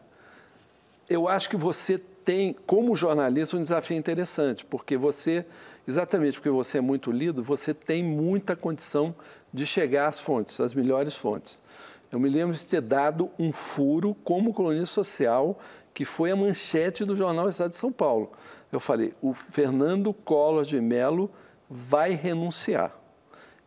Eu 1.09 1.27
acho 1.27 1.49
que 1.49 1.57
você 1.57 2.03
tem, 2.27 2.55
como 2.67 2.95
jornalista, 2.95 3.57
um 3.57 3.63
desafio 3.63 3.97
interessante, 3.97 4.67
porque 4.67 4.99
você 4.99 5.47
Exatamente 5.89 6.35
porque 6.35 6.51
você 6.51 6.79
é 6.79 6.81
muito 6.81 7.13
lido, 7.13 7.43
você 7.43 7.73
tem 7.73 8.03
muita 8.03 8.57
condição 8.57 9.15
de 9.53 9.65
chegar 9.65 10.09
às 10.09 10.19
fontes, 10.19 10.59
às 10.61 10.75
melhores 10.75 11.17
fontes. 11.17 11.63
Eu 12.11 12.19
me 12.19 12.29
lembro 12.29 12.57
de 12.57 12.67
ter 12.67 12.81
dado 12.81 13.31
um 13.39 13.53
furo 13.53 14.15
como 14.25 14.53
colunista 14.53 14.95
social, 14.95 15.59
que 15.95 16.05
foi 16.05 16.33
a 16.33 16.37
manchete 16.37 17.05
do 17.05 17.15
jornal 17.15 17.49
Estado 17.49 17.71
de 17.71 17.77
São 17.77 17.93
Paulo. 17.93 18.33
Eu 18.73 18.81
falei: 18.81 19.15
o 19.23 19.33
Fernando 19.33 20.13
Collor 20.13 20.65
de 20.65 20.81
Mello 20.81 21.31
vai 21.71 22.11
renunciar. 22.13 22.93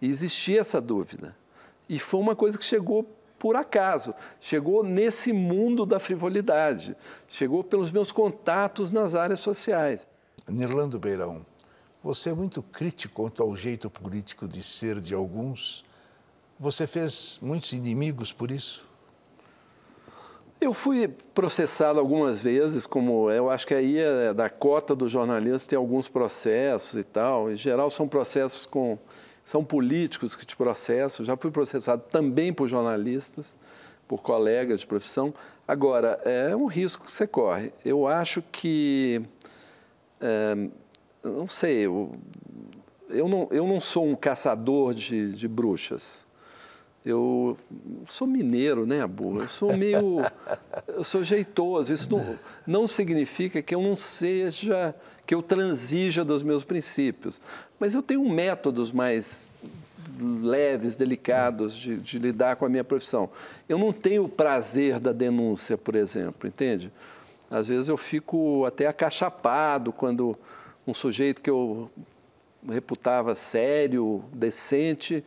E 0.02 0.08
existia 0.10 0.60
essa 0.60 0.82
dúvida. 0.82 1.36
E 1.88 2.00
foi 2.00 2.20
uma 2.20 2.36
coisa 2.36 2.58
que 2.58 2.66
chegou 2.66 3.10
por 3.40 3.56
acaso, 3.56 4.14
chegou 4.40 4.84
nesse 4.84 5.32
mundo 5.32 5.86
da 5.86 5.98
frivolidade, 5.98 6.96
chegou 7.28 7.64
pelos 7.64 7.90
meus 7.90 8.12
contatos 8.12 8.92
nas 8.92 9.16
áreas 9.16 9.40
sociais. 9.40 10.06
Nirlando 10.48 11.00
Beirão, 11.00 11.46
você 12.04 12.30
é 12.30 12.34
muito 12.34 12.62
crítico 12.62 13.16
quanto 13.16 13.42
ao 13.42 13.56
jeito 13.56 13.90
político 13.90 14.48
de 14.48 14.62
ser 14.62 15.00
de 15.00 15.14
alguns. 15.14 15.86
Você 16.60 16.86
fez 16.86 17.40
muitos 17.42 17.72
inimigos 17.72 18.34
por 18.34 18.52
isso? 18.52 18.88
Eu 20.60 20.74
fui 20.74 21.08
processado 21.34 22.00
algumas 22.00 22.42
vezes, 22.42 22.86
como 22.86 23.32
eu 23.32 23.50
acho 23.50 23.66
que 23.66 23.74
aí 23.74 23.98
é 23.98 24.34
da 24.34 24.50
cota 24.50 24.94
do 24.94 25.08
jornalista 25.08 25.70
tem 25.70 25.78
alguns 25.78 26.10
processos 26.10 27.00
e 27.00 27.04
tal. 27.06 27.50
Em 27.50 27.56
geral 27.56 27.90
são 27.90 28.10
processos 28.10 28.66
com 28.66 29.00
são 29.50 29.64
políticos 29.64 30.36
que 30.36 30.46
te 30.46 30.56
processam. 30.56 31.26
Já 31.26 31.36
fui 31.36 31.50
processado 31.50 32.04
também 32.12 32.54
por 32.54 32.68
jornalistas, 32.68 33.56
por 34.08 34.22
colegas 34.22 34.82
de 34.82 34.86
profissão. 34.86 35.34
Agora 35.68 36.22
é 36.24 36.56
um 36.56 36.68
risco 36.68 37.04
que 37.04 37.12
você 37.12 37.26
corre. 37.26 37.74
Eu 37.84 38.08
acho 38.08 38.44
que 38.52 39.24
é, 40.22 40.70
não 41.24 41.48
sei, 41.48 41.88
eu, 41.88 42.12
eu, 43.10 43.28
não, 43.28 43.48
eu 43.50 43.66
não 43.66 43.82
sou 43.82 44.08
um 44.08 44.16
caçador 44.16 44.94
de, 44.94 45.34
de 45.34 45.48
bruxas. 45.48 46.28
Eu 47.06 47.58
sou 48.08 48.28
mineiro, 48.28 48.86
né, 48.86 49.02
Abu? 49.02 49.40
Eu 49.40 49.48
sou 49.48 49.76
meio. 49.76 50.22
eu 50.88 51.04
sou 51.04 51.24
jeitoso. 51.24 51.94
Isso 51.94 52.12
não, 52.12 52.38
não 52.68 52.88
significa 52.88 53.62
que 53.62 53.74
eu 53.74 53.82
não 53.82 53.96
seja. 53.96 54.94
que 55.26 55.34
eu 55.34 55.42
transija 55.42 56.26
dos 56.26 56.44
meus 56.44 56.64
princípios. 56.64 57.40
Mas 57.80 57.96
eu 57.96 58.02
tenho 58.02 58.28
métodos 58.30 58.92
mais 58.92 59.52
leves, 60.20 60.98
delicados 60.98 61.74
de, 61.74 61.98
de 61.98 62.20
lidar 62.20 62.58
com 62.58 62.66
a 62.66 62.70
minha 62.70 62.84
profissão. 62.84 63.30
Eu 63.68 63.78
não 63.78 63.94
tenho 63.94 64.26
o 64.26 64.30
prazer 64.30 65.00
da 65.00 65.14
denúncia, 65.14 65.78
por 65.78 65.96
exemplo, 65.96 66.48
entende? 66.48 66.92
Às 67.50 67.68
vezes 67.68 67.88
eu 67.88 67.98
fico 67.98 68.66
até 68.66 68.88
acachapado 68.88 69.92
quando 69.94 70.38
um 70.86 70.94
sujeito 70.94 71.42
que 71.42 71.50
eu 71.50 71.90
reputava 72.68 73.34
sério, 73.36 74.24
decente, 74.34 75.24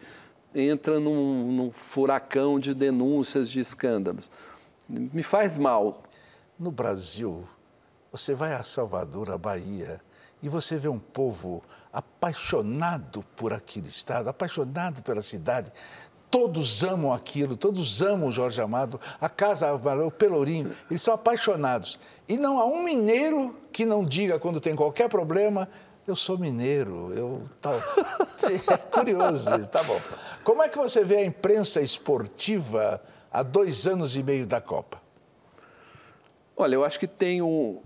entra 0.55 1.01
num, 1.01 1.53
num 1.53 1.71
furacão 1.71 2.59
de 2.59 2.75
denúncias, 2.75 3.51
de 3.51 3.61
escândalos. 3.61 4.31
Me 4.89 5.23
faz 5.23 5.57
mal. 5.57 6.03
No 6.59 6.71
Brasil, 6.71 7.45
você 8.11 8.35
vai 8.35 8.53
a 8.53 8.63
Salvador, 8.63 9.31
a 9.31 9.39
Bahia, 9.39 10.01
e 10.43 10.49
você 10.49 10.77
vê 10.77 10.89
um 10.89 10.99
povo 10.99 11.63
apaixonado 11.93 13.25
por 13.37 13.53
aquele 13.53 13.89
estado, 13.89 14.29
apaixonado 14.29 15.03
pela 15.03 15.23
cidade. 15.23 15.73
Todos 16.31 16.83
amam 16.83 17.13
aquilo, 17.13 17.57
todos 17.57 18.01
amam 18.01 18.29
o 18.29 18.33
Jorge 18.33 18.61
Amado, 18.61 18.99
a 19.21 19.29
Casa 19.29 19.73
o 19.73 20.11
Pelourinho, 20.11 20.73
eles 20.91 21.03
são 21.03 21.13
apaixonados. 21.13 21.99
E 22.29 22.39
não 22.39 22.59
há 22.59 22.65
um 22.65 22.83
mineiro 22.83 23.55
que 23.71 23.85
não 23.85 24.05
diga 24.05 24.39
quando 24.39 24.61
tem 24.61 24.75
qualquer 24.75 25.09
problema, 25.09 25.69
eu 26.07 26.17
sou 26.17 26.39
mineiro, 26.39 27.13
eu 27.15 27.43
tal. 27.61 27.75
É 28.43 28.77
curioso, 28.77 29.47
tá 29.69 29.83
bom. 29.85 29.99
Como 30.43 30.63
é 30.63 30.69
que 30.69 30.77
você 30.77 31.05
vê 31.05 31.19
a 31.19 31.25
imprensa 31.25 31.81
esportiva 31.81 33.01
há 33.31 33.43
dois 33.43 33.87
anos 33.87 34.17
e 34.17 34.23
meio 34.23 34.47
da 34.47 34.61
Copa? 34.61 35.01
Olha, 36.57 36.75
eu 36.75 36.85
acho 36.85 36.99
que 36.99 37.07
tem 37.07 37.41
um. 37.41 37.81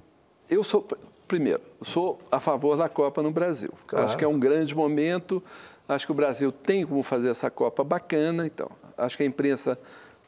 Eu 0.49 0.65
sou, 0.65 0.87
primeiro, 1.29 1.61
sou 1.83 2.19
a 2.33 2.41
favor 2.41 2.77
da 2.77 2.89
Copa 2.89 3.23
no 3.23 3.31
Brasil. 3.31 3.73
Claro. 3.87 4.07
Acho 4.07 4.17
que 4.17 4.25
é 4.25 4.29
um 4.29 4.39
grande 4.41 4.75
momento. 4.75 5.43
Acho 5.87 6.07
que 6.07 6.13
o 6.13 6.15
Brasil 6.15 6.51
tem 6.51 6.87
como 6.87 7.03
fazer 7.03 7.29
essa 7.29 7.51
Copa 7.51 7.85
bacana. 7.85 8.47
Então, 8.47 8.71
acho 8.97 9.17
que 9.17 9.23
a 9.23 9.27
imprensa 9.27 9.79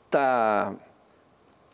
está 0.07 0.75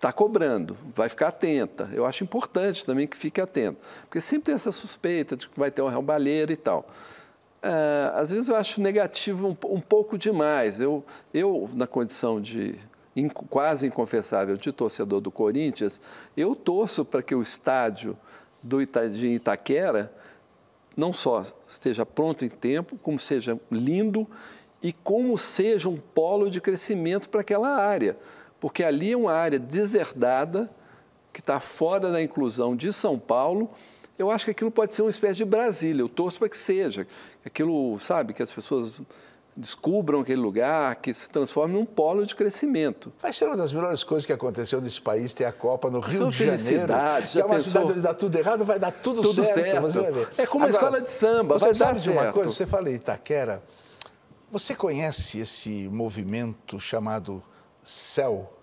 tá 0.04 0.12
cobrando, 0.12 0.76
vai 0.94 1.08
ficar 1.08 1.28
atenta. 1.28 1.88
Eu 1.90 2.04
acho 2.04 2.23
importante 2.23 2.84
também 2.84 3.06
que 3.06 3.16
fique 3.16 3.40
atento, 3.40 3.78
porque 4.02 4.20
sempre 4.20 4.44
tem 4.44 4.54
essa 4.54 4.70
suspeita 4.70 5.34
de 5.34 5.49
que 5.49 5.58
vai 5.58 5.70
ter 5.70 5.80
um 5.80 5.88
roubalheiro 5.88 6.52
e 6.52 6.56
tal. 6.58 6.87
É, 7.62 8.12
às 8.12 8.30
vezes 8.30 8.50
eu 8.50 8.54
acho 8.54 8.82
negativo 8.82 9.49
um, 9.49 9.56
um, 9.75 9.80
pouco 9.80 10.18
demais. 10.18 10.78
Eu, 10.78 11.02
eu, 11.32 11.70
na 11.73 11.87
condição 11.87 12.38
de 12.38 12.78
in, 13.16 13.30
quase 13.30 13.87
inconfessável 13.87 14.58
de 14.58 14.70
torcedor 14.73 15.23
do 15.23 15.30
Corinthians, 15.30 15.99
eu 16.37 16.54
torço 16.54 17.02
para 17.02 17.23
que 17.23 17.34
o 17.34 17.40
estádio 17.40 18.14
do 18.62 18.82
Ita, 18.82 19.08
de 19.08 19.28
Itaquera 19.28 20.12
não 20.94 21.14
só 21.14 21.40
esteja 21.66 22.04
pronto 22.04 22.44
em 22.44 22.50
tempo, 22.50 22.99
como 23.02 23.18
seja 23.18 23.58
lindo 23.70 24.28
e 24.82 24.92
como 24.92 25.38
seja 25.38 25.88
um 25.88 25.96
polo 25.96 26.50
de 26.50 26.61
crescimento 26.61 27.30
para 27.30 27.40
aquela 27.40 27.70
área. 27.70 28.18
Porque 28.64 28.83
ali 28.83 29.12
é 29.12 29.16
uma 29.16 29.35
área 29.35 29.59
deserdada, 29.59 30.71
que 31.30 31.40
está 31.40 31.61
fora 31.61 32.11
da 32.11 32.23
inclusão 32.23 32.75
de 32.75 32.90
São 32.94 33.18
Paulo. 33.18 33.71
Eu 34.18 34.30
acho 34.30 34.47
que 34.47 34.52
aquilo 34.52 34.71
pode 34.71 34.94
ser 34.94 35.02
uma 35.02 35.11
espécie 35.11 35.35
de 35.35 35.44
Brasília. 35.44 36.00
Eu 36.00 36.09
torço 36.09 36.38
para 36.38 36.49
que 36.49 36.56
seja. 36.56 37.06
Aquilo, 37.44 38.00
sabe, 38.00 38.33
que 38.33 38.42
as 38.42 38.50
pessoas 38.50 39.02
descubram 39.54 40.21
aquele 40.21 40.40
lugar, 40.40 40.97
que 40.97 41.12
se 41.12 41.28
transforme 41.28 41.75
num 41.75 41.85
polo 41.85 42.25
de 42.25 42.35
crescimento. 42.35 43.12
Vai 43.21 43.35
ser 43.35 43.44
uma 43.44 43.56
das 43.59 43.71
melhores 43.71 44.02
coisas 44.02 44.25
que 44.25 44.33
aconteceu 44.33 44.80
nesse 44.80 45.02
país 45.02 45.35
ter 45.35 45.44
a 45.44 45.52
Copa 45.52 45.90
no 45.90 46.00
Rio 46.00 46.21
São 46.21 46.30
de 46.30 46.38
Janeiro. 46.38 46.94
Que 47.30 47.40
é 47.40 47.44
uma 47.44 47.56
pensou... 47.56 47.71
cidade 47.71 47.92
onde 47.92 48.00
dá 48.00 48.14
tudo 48.14 48.35
errado, 48.35 48.64
vai 48.64 48.78
dar 48.78 48.92
tudo, 48.92 49.21
tudo 49.21 49.44
certo, 49.44 49.52
certo. 49.52 49.83
Você 49.83 50.00
vai 50.00 50.11
ver. 50.11 50.28
É 50.38 50.47
como 50.47 50.64
Agora, 50.64 50.78
a 50.78 50.80
escola 50.80 51.00
de 51.02 51.11
samba, 51.11 51.59
você 51.59 51.66
vai 51.66 51.75
sabe 51.75 51.92
dar 51.92 52.00
de 52.00 52.11
uma 52.11 52.23
certo. 52.23 52.35
coisa? 52.35 52.50
Você 52.50 52.64
fala 52.64 52.88
Itaquera. 52.88 53.62
Você 54.50 54.75
conhece 54.75 55.38
esse 55.38 55.87
movimento 55.87 56.80
chamado 56.80 57.42
CEL? 57.83 58.53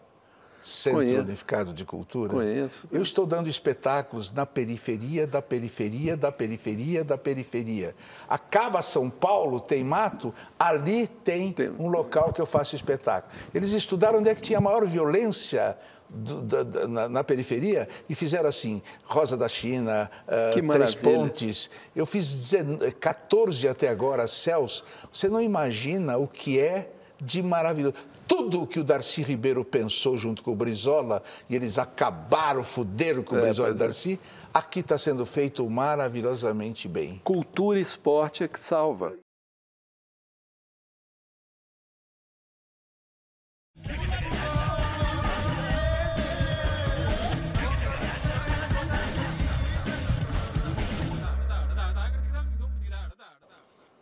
Centro 0.62 1.00
Conheço. 1.00 1.20
Unificado 1.22 1.74
de 1.74 1.84
Cultura? 1.84 2.30
Conheço. 2.34 2.88
Eu 2.92 3.02
estou 3.02 3.26
dando 3.26 3.50
espetáculos 3.50 4.32
na 4.32 4.46
periferia 4.46 5.26
da 5.26 5.42
periferia 5.42 6.16
da 6.16 6.32
periferia 6.32 7.04
da 7.04 7.18
periferia. 7.18 7.96
Acaba 8.30 8.82
São 8.82 9.10
Paulo, 9.10 9.60
tem 9.60 9.84
mato, 9.84 10.34
ali 10.60 11.08
tem, 11.08 11.52
Tem. 11.52 11.72
um 11.80 11.88
local 11.88 12.32
que 12.32 12.40
eu 12.42 12.46
faço 12.46 12.76
espetáculo. 12.76 13.34
Eles 13.54 13.72
estudaram 13.72 14.20
onde 14.20 14.30
é 14.30 14.36
que 14.36 14.42
tinha 14.42 14.62
maior 14.62 14.86
violência 14.86 15.76
do- 16.10 16.42
da- 16.42 16.64
da- 16.64 16.88
na, 16.88 17.10
na 17.10 17.24
periferia 17.24 17.88
e 18.10 18.14
fizeram 18.14 18.48
assim, 18.50 18.82
Rosa 19.06 19.36
da 19.38 19.48
China, 19.48 20.12
Que 20.54 20.62
Três. 20.62 20.96
Pontes. 20.96 21.70
Eu 21.96 22.06
fiz 22.06 22.52
19 22.52 22.92
14 22.94 23.68
até 23.68 23.88
agora, 23.90 24.28
céus. 24.28 24.84
Você 25.12 25.28
não 25.30 25.42
imagina 25.42 26.18
o 26.18 26.28
que 26.28 26.60
é 26.60 26.92
de 27.24 27.42
maravilhoso. 27.42 27.94
Tudo 28.32 28.62
o 28.62 28.66
que 28.66 28.80
o 28.80 28.84
Darcy 28.86 29.22
Ribeiro 29.22 29.66
pensou 29.66 30.18
junto 30.18 30.42
com 30.42 30.54
o 30.54 30.56
Brizola, 30.56 31.22
e 31.50 31.56
eles 31.56 31.78
acabaram, 31.78 32.64
fuderam 32.64 33.24
com 33.24 33.36
o 33.36 33.40
É, 33.40 33.42
Brizola 33.42 33.68
e 33.68 33.72
o 33.74 33.76
é. 33.76 33.78
Darcy, 33.78 34.18
aqui 34.54 34.80
está 34.80 34.98
sendo 34.98 35.26
feito 35.26 35.70
maravilhosamente 35.70 36.88
bem. 36.88 37.20
Cultura 37.26 37.78
e 37.78 37.82
esporte 37.82 38.42
é 38.42 38.48
que 38.48 38.58
salva. 38.58 39.18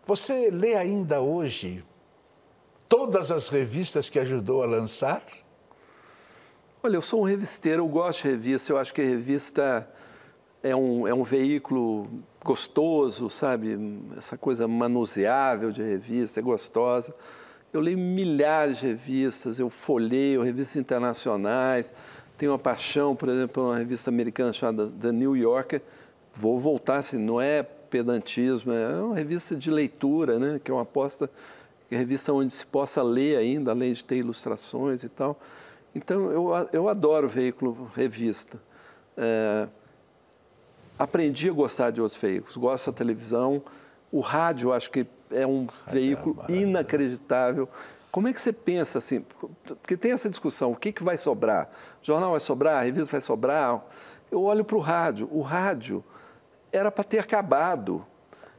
Você 0.05 0.51
lê 0.51 0.75
ainda 0.75 1.19
hoje 1.19 1.83
todas 2.89 3.29
as 3.29 3.48
revistas 3.48 4.10
que 4.10 4.17
ajudou 4.17 4.63
a 4.63 4.65
lançar? 4.65 5.24
Olha, 6.81 6.96
eu 6.96 7.01
sou 7.01 7.22
um 7.22 7.24
revisteiro, 7.25 7.84
eu 7.84 7.88
gosto 7.88 8.24
de 8.24 8.29
revista, 8.29 8.74
eu 8.74 8.77
acho 8.79 8.91
que 8.93 9.01
a 9.01 9.05
revista 9.05 9.88
é 10.63 10.75
um, 10.75 11.08
é 11.08 11.13
um 11.13 11.24
veículo 11.24 12.10
gostoso, 12.43 13.29
sabe? 13.29 13.77
Essa 14.17 14.36
coisa 14.38 14.67
manuseável 14.67 15.72
de 15.72 15.84
revista, 15.84 16.39
é 16.39 16.43
gostosa. 16.43 17.13
Eu 17.72 17.79
leio 17.79 17.98
milhares 17.98 18.79
de 18.79 18.88
revistas, 18.88 19.60
eu 19.60 19.69
folheio 19.69 20.41
revistas 20.41 20.77
internacionais, 20.77 21.93
tenho 22.38 22.53
uma 22.53 22.58
paixão, 22.58 23.15
por 23.15 23.29
exemplo, 23.29 23.50
por 23.50 23.62
uma 23.62 23.77
revista 23.77 24.10
americana 24.10 24.51
chamada 24.51 24.88
The 24.88 25.12
New 25.12 25.38
Yorker. 25.38 25.81
Vou 26.34 26.58
voltar, 26.58 26.98
assim, 26.98 27.19
não 27.19 27.39
é 27.39 27.62
pedantismo, 27.62 28.72
é 28.72 29.01
uma 29.01 29.15
revista 29.15 29.55
de 29.55 29.69
leitura, 29.69 30.39
né? 30.39 30.60
que 30.63 30.72
é 30.72 30.74
uma 30.74 30.84
aposta, 30.84 31.29
é 31.91 31.98
revista 31.98 32.31
onde 32.31 32.53
se 32.53 32.65
possa 32.65 33.01
ler 33.01 33.38
ainda, 33.38 33.72
além 33.72 33.93
de 33.93 34.03
ter 34.03 34.17
ilustrações 34.17 35.03
e 35.03 35.10
tal. 35.10 35.39
Então, 35.93 36.31
eu, 36.31 36.51
eu 36.72 36.88
adoro 36.88 37.27
veículo 37.27 37.89
revista. 37.96 38.62
É, 39.17 39.67
aprendi 40.98 41.50
a 41.50 41.53
gostar 41.53 41.91
de 41.91 42.01
outros 42.01 42.19
veículos, 42.19 42.55
gosto 42.58 42.91
da 42.91 42.98
televisão. 42.98 43.63
O 44.12 44.19
rádio, 44.19 44.72
acho 44.72 44.91
que 44.91 45.08
é 45.31 45.46
um 45.46 45.67
veículo 45.91 46.36
maravilhoso. 46.36 46.67
inacreditável. 46.67 47.69
Como 48.12 48.27
é 48.27 48.34
que 48.34 48.41
você 48.41 48.51
pensa 48.51 48.98
assim? 48.98 49.24
Porque 49.81 49.96
tem 49.96 50.12
essa 50.12 50.29
discussão: 50.29 50.72
o 50.72 50.75
que, 50.75 50.91
que 50.91 51.03
vai 51.03 51.17
sobrar? 51.17 51.69
O 52.01 52.05
jornal 52.05 52.31
vai 52.31 52.39
sobrar? 52.39 52.77
A 52.77 52.81
revista 52.81 53.12
vai 53.12 53.22
sobrar? 53.22 53.84
Eu 54.31 54.43
olho 54.43 54.63
para 54.63 54.75
o 54.75 54.79
rádio. 54.79 55.27
O 55.31 55.41
rádio 55.41 56.03
era 56.72 56.91
para 56.91 57.03
ter 57.03 57.19
acabado. 57.19 58.05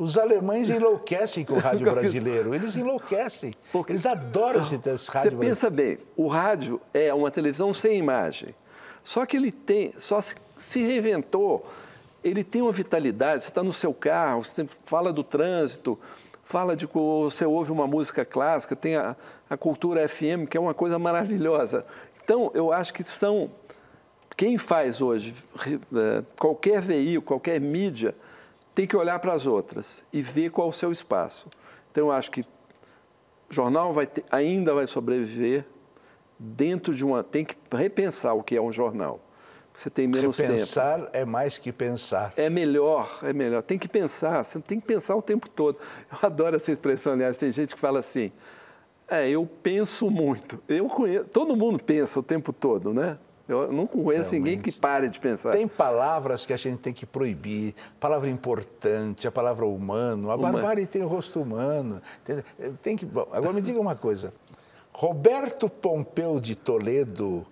Os 0.00 0.16
alemães 0.16 0.70
enlouquecem 0.70 1.44
com 1.44 1.52
o 1.52 1.58
rádio 1.58 1.84
brasileiro. 1.92 2.54
Eles 2.54 2.74
enlouquecem. 2.74 3.52
Porque- 3.70 3.92
Eles 3.92 4.06
adoram 4.06 4.62
esse, 4.62 4.76
esse 4.76 5.10
rádio 5.10 5.30
Você 5.32 5.36
pensa 5.36 5.68
bem, 5.68 5.98
o 6.16 6.26
rádio 6.26 6.80
é 6.94 7.12
uma 7.12 7.30
televisão 7.30 7.74
sem 7.74 7.98
imagem. 7.98 8.48
Só 9.04 9.26
que 9.26 9.36
ele 9.36 9.52
tem, 9.52 9.92
só 9.98 10.18
se, 10.22 10.82
reinventou. 10.82 11.66
Ele 12.24 12.42
tem 12.42 12.62
uma 12.62 12.72
vitalidade. 12.72 13.44
Você 13.44 13.50
está 13.50 13.62
no 13.62 13.74
seu 13.74 13.92
carro, 13.92 14.42
você 14.42 14.66
fala 14.86 15.12
do 15.12 15.22
trânsito, 15.22 15.98
fala 16.42 16.74
de 16.74 16.86
você 16.86 17.44
ouve 17.44 17.70
uma 17.70 17.86
música 17.86 18.24
clássica, 18.24 18.74
tem 18.74 18.96
a, 18.96 19.14
a 19.50 19.56
cultura 19.58 20.08
FM, 20.08 20.46
que 20.48 20.56
é 20.56 20.60
uma 20.60 20.72
coisa 20.72 20.98
maravilhosa. 20.98 21.84
Então, 22.24 22.50
eu 22.54 22.72
acho 22.72 22.94
que 22.94 23.04
são 23.04 23.50
quem 24.34 24.56
faz 24.56 25.02
hoje 25.02 25.34
eh, 25.66 26.22
qualquer 26.38 26.80
veículo, 26.80 27.20
qualquer 27.22 27.60
mídia, 27.60 28.14
tem 28.80 28.86
que 28.86 28.96
olhar 28.96 29.18
para 29.18 29.34
as 29.34 29.46
outras 29.46 30.02
e 30.10 30.22
ver 30.22 30.50
qual 30.50 30.68
é 30.68 30.70
o 30.70 30.72
seu 30.72 30.90
espaço. 30.90 31.50
Então, 31.90 32.06
eu 32.06 32.12
acho 32.12 32.30
que 32.30 32.40
o 32.40 32.44
jornal 33.50 33.92
vai 33.92 34.06
ter- 34.06 34.24
ainda 34.30 34.72
vai 34.72 34.86
sobreviver 34.86 35.66
dentro 36.38 36.94
de 36.94 37.04
uma. 37.04 37.22
Tem 37.22 37.44
que 37.44 37.54
repensar 37.70 38.32
o 38.32 38.42
que 38.42 38.56
é 38.56 38.62
um 38.62 38.72
jornal. 38.72 39.20
Você 39.74 39.90
tem 39.90 40.06
menos 40.06 40.34
tempo. 40.38 40.52
Pensar 40.52 41.10
é 41.12 41.26
mais 41.26 41.58
que 41.58 41.70
pensar. 41.70 42.32
É 42.38 42.48
melhor, 42.48 43.20
é 43.22 43.34
melhor. 43.34 43.62
Tem 43.62 43.78
que 43.78 43.86
pensar, 43.86 44.42
você 44.42 44.58
tem 44.60 44.80
que 44.80 44.86
pensar 44.86 45.14
o 45.14 45.20
tempo 45.20 45.48
todo. 45.50 45.78
Eu 46.10 46.18
adoro 46.26 46.56
essa 46.56 46.72
expressão, 46.72 47.12
aliás, 47.12 47.36
tem 47.36 47.52
gente 47.52 47.74
que 47.74 47.80
fala 47.80 47.98
assim, 48.00 48.32
é, 49.06 49.28
eu 49.28 49.46
penso 49.62 50.10
muito. 50.10 50.58
Eu 50.66 50.86
conheço, 50.86 51.26
todo 51.26 51.54
mundo 51.54 51.78
pensa 51.78 52.18
o 52.18 52.22
tempo 52.22 52.50
todo, 52.50 52.94
né? 52.94 53.18
Eu 53.52 53.72
não 53.72 53.86
conheço 53.86 54.34
ninguém 54.34 54.58
que 54.58 54.70
Realmente. 54.70 54.80
pare 54.80 55.08
de 55.08 55.18
pensar. 55.20 55.52
Tem 55.52 55.66
palavras 55.66 56.46
que 56.46 56.52
a 56.52 56.56
gente 56.56 56.78
tem 56.78 56.92
que 56.92 57.04
proibir, 57.04 57.74
palavra 57.98 58.28
importante, 58.30 59.26
a 59.26 59.32
palavra 59.32 59.66
humano, 59.66 60.30
a 60.30 60.36
Humano. 60.36 60.54
barbárie 60.54 60.86
tem 60.86 61.02
o 61.02 61.08
rosto 61.08 61.40
humano. 61.40 62.00
Tem, 62.24 62.44
tem 62.82 62.96
que, 62.96 63.04
bom, 63.06 63.26
agora 63.32 63.52
me 63.52 63.60
diga 63.60 63.80
uma 63.80 63.94
coisa. 63.96 64.32
Roberto 64.92 65.68
Pompeu 65.68 66.40
de 66.40 66.54
Toledo 66.54 67.46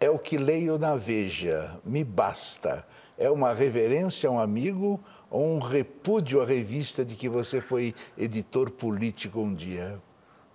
é 0.00 0.10
o 0.10 0.18
que 0.18 0.36
leio 0.36 0.78
na 0.78 0.96
Veja, 0.96 1.78
me 1.84 2.02
basta. 2.02 2.84
É 3.18 3.30
uma 3.30 3.52
reverência 3.52 4.28
a 4.28 4.32
um 4.32 4.40
amigo 4.40 4.98
ou 5.30 5.44
um 5.44 5.58
repúdio 5.58 6.40
à 6.42 6.44
revista 6.46 7.04
de 7.04 7.14
que 7.14 7.28
você 7.28 7.60
foi 7.60 7.94
editor 8.18 8.70
político 8.70 9.40
um 9.40 9.54
dia? 9.54 10.00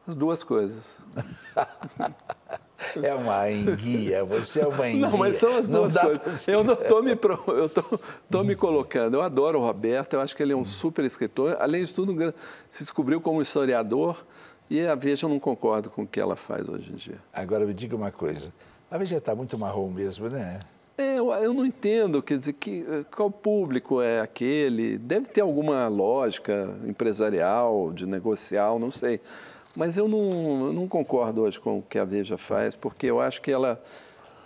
As 0.06 0.16
duas 0.16 0.44
coisas. 0.44 0.84
É 3.02 3.14
uma 3.14 3.50
enguia, 3.52 4.24
você 4.24 4.62
é 4.62 4.68
uma 4.68 4.88
enguia. 4.88 5.02
Não, 5.10 5.18
mas 5.18 5.36
são 5.36 5.56
as 5.58 5.68
duas 5.68 5.94
pra 5.94 6.06
coisas. 6.18 6.48
Eu 6.48 6.64
não 6.64 6.74
estou 6.74 7.02
me, 7.02 7.16
pro- 7.16 7.44
eu 7.48 7.68
tô, 7.70 7.84
tô 8.30 8.44
me 8.44 8.56
colocando. 8.56 9.16
Eu 9.16 9.22
adoro 9.22 9.60
o 9.60 9.62
Roberto, 9.62 10.14
eu 10.14 10.22
acho 10.22 10.36
que 10.36 10.44
ele 10.44 10.54
é 10.54 10.56
Hum. 10.56 10.60
um 10.60 10.66
super 10.66 11.04
escritor. 11.06 11.58
Além 11.60 11.84
de 11.84 11.94
tudo, 11.94 12.34
se 12.70 12.84
descobriu 12.84 13.20
como 13.22 13.42
historiador. 13.42 14.24
E 14.70 14.86
a 14.86 14.96
Veja 14.96 15.26
eu 15.26 15.30
não 15.30 15.40
concordo 15.40 15.90
com 15.90 16.02
o 16.04 16.08
que 16.08 16.20
ela 16.20 16.36
faz 16.36 16.68
hoje 16.68 16.92
em 16.92 16.96
dia. 16.96 17.18
Agora 17.34 17.66
me 17.66 17.74
diga 17.74 17.96
uma 17.96 18.12
coisa. 18.12 18.52
A 18.92 18.98
Veja 18.98 19.18
está 19.18 19.34
muito 19.34 19.58
marrom 19.58 19.90
mesmo, 19.90 20.28
né? 20.30 20.60
É, 20.98 21.20
eu, 21.20 21.32
eu 21.32 21.54
não 21.54 21.66
entendo, 21.66 22.22
quer 22.24 22.38
dizer, 22.38 22.54
que, 22.54 22.86
eh, 22.90 23.06
qual 23.16 23.30
público 23.32 24.02
é 24.02 24.20
aquele? 24.20 24.98
Deve 24.98 25.28
ter 25.28 25.42
alguma 25.42 25.88
lógica 25.88 26.70
empresarial, 26.86 27.92
de 27.94 28.06
negocial, 28.06 28.78
não 28.80 28.92
sei. 28.92 29.22
Mas 29.78 29.96
eu 29.96 30.08
não, 30.08 30.74
não 30.74 30.88
concordo 30.88 31.44
hoje 31.44 31.60
com 31.60 31.78
o 31.78 31.84
que 31.84 32.00
a 32.00 32.04
Veja 32.04 32.36
faz, 32.36 32.76
porque 32.76 33.06
eu 33.06 33.22
acho 33.22 33.40
que 33.40 33.52
ela 33.52 33.80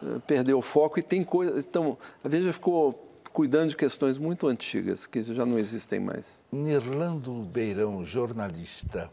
eh, 0.04 0.20
perdeu 0.28 0.58
o 0.58 0.62
foco 0.62 1.00
e 1.00 1.02
tem 1.02 1.24
coisa. 1.24 1.58
Então, 1.58 1.98
a 2.22 2.28
Veja 2.28 2.52
ficou 2.52 3.10
cuidando 3.32 3.70
de 3.70 3.78
questões 3.78 4.18
muito 4.18 4.46
antigas, 4.46 5.08
que 5.08 5.24
já 5.24 5.46
não 5.46 5.58
existem 5.58 6.02
mais. 6.02 6.44
Nirlando 6.52 7.32
Beirão, 7.44 8.04
jornalista. 8.04 9.10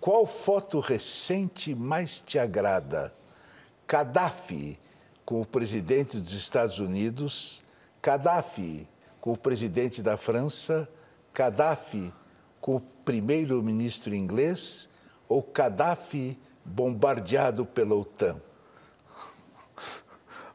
Qual 0.00 0.24
foto 0.24 0.80
recente 0.80 1.74
mais 1.74 2.22
te 2.22 2.38
agrada? 2.38 3.12
Gaddafi 3.86 4.78
com 5.26 5.42
o 5.42 5.46
presidente 5.46 6.18
dos 6.18 6.32
Estados 6.32 6.78
Unidos, 6.78 7.62
Gaddafi 8.02 8.88
com 9.20 9.34
o 9.34 9.36
presidente 9.36 10.02
da 10.02 10.16
França, 10.16 10.88
Gaddafi 11.34 12.14
com 12.62 12.76
o 12.76 12.80
primeiro-ministro 12.80 14.14
inglês 14.14 14.88
ou 15.28 15.42
Gaddafi 15.42 16.38
bombardeado 16.64 17.64
pela 17.66 17.94
OTAN? 17.94 18.40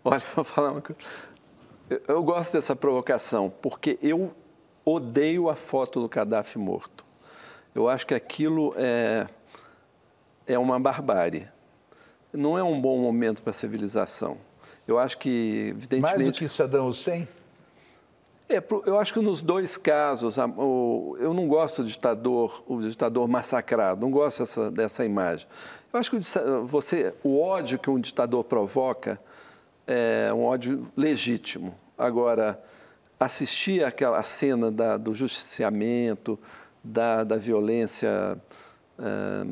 Olha, 0.04 0.22
vou 0.36 0.44
falar 0.44 0.72
uma 0.72 0.82
coisa. 0.82 1.00
Eu- 2.08 2.24
gosto 2.24 2.54
dessa 2.54 2.76
provocação, 2.76 3.50
porque 3.62 3.98
eu 4.02 4.34
odeio 4.86 5.50
a 5.50 5.56
foto 5.56 6.02
do 6.02 6.10
Gaddafi 6.10 6.58
morto. 6.58 7.06
Eu 7.74 7.88
acho 7.90 8.06
que 8.06 8.14
aquilo 8.14 8.74
é, 8.78 9.28
é 10.46 10.58
uma 10.60 10.80
barbárie. 10.80 11.48
Não 12.32 12.58
é 12.58 12.64
um 12.64 12.80
bom 12.80 12.98
momento 13.00 13.42
para 13.42 13.52
a 13.52 13.54
civilização. 13.54 14.38
Eu 14.88 15.00
acho 15.00 15.18
que, 15.18 15.68
evidentemente. 15.70 16.02
Mais 16.18 16.28
do 16.28 16.34
que 16.34 16.48
Saddam 16.48 16.88
Hussein? 16.88 17.28
É, 18.50 18.62
eu 18.86 19.00
acho 19.00 19.14
que 19.14 19.20
nos 19.22 19.42
dois 19.42 19.78
casos, 19.78 20.38
eu 20.38 21.34
não 21.34 21.48
gosto 21.48 21.82
do 21.82 21.88
ditador, 21.88 22.64
o 22.68 22.80
ditador 22.82 23.28
massacrado, 23.28 24.02
não 24.02 24.12
gosto 24.12 24.40
dessa, 24.40 24.72
dessa 24.72 25.06
imagem. 25.06 25.48
Eu 25.92 26.00
acho 26.00 26.12
que 26.12 26.18
o, 26.18 26.66
você, 26.66 27.14
o 27.24 27.40
ódio 27.42 27.80
que 27.80 27.90
um 27.90 28.00
ditador 28.00 28.44
provoca 28.44 29.20
é 29.88 30.32
um 30.34 30.44
ódio 30.44 30.88
legítimo. 30.96 31.74
Agora, 31.98 32.62
assistir 33.20 33.84
aquela 33.84 34.22
cena 34.24 34.70
da- 34.72 34.98
do 34.98 35.14
justiciamento, 35.14 36.38
da, 36.84 37.24
da 37.24 37.38
violência 37.38 38.38
ah, 39.00 39.46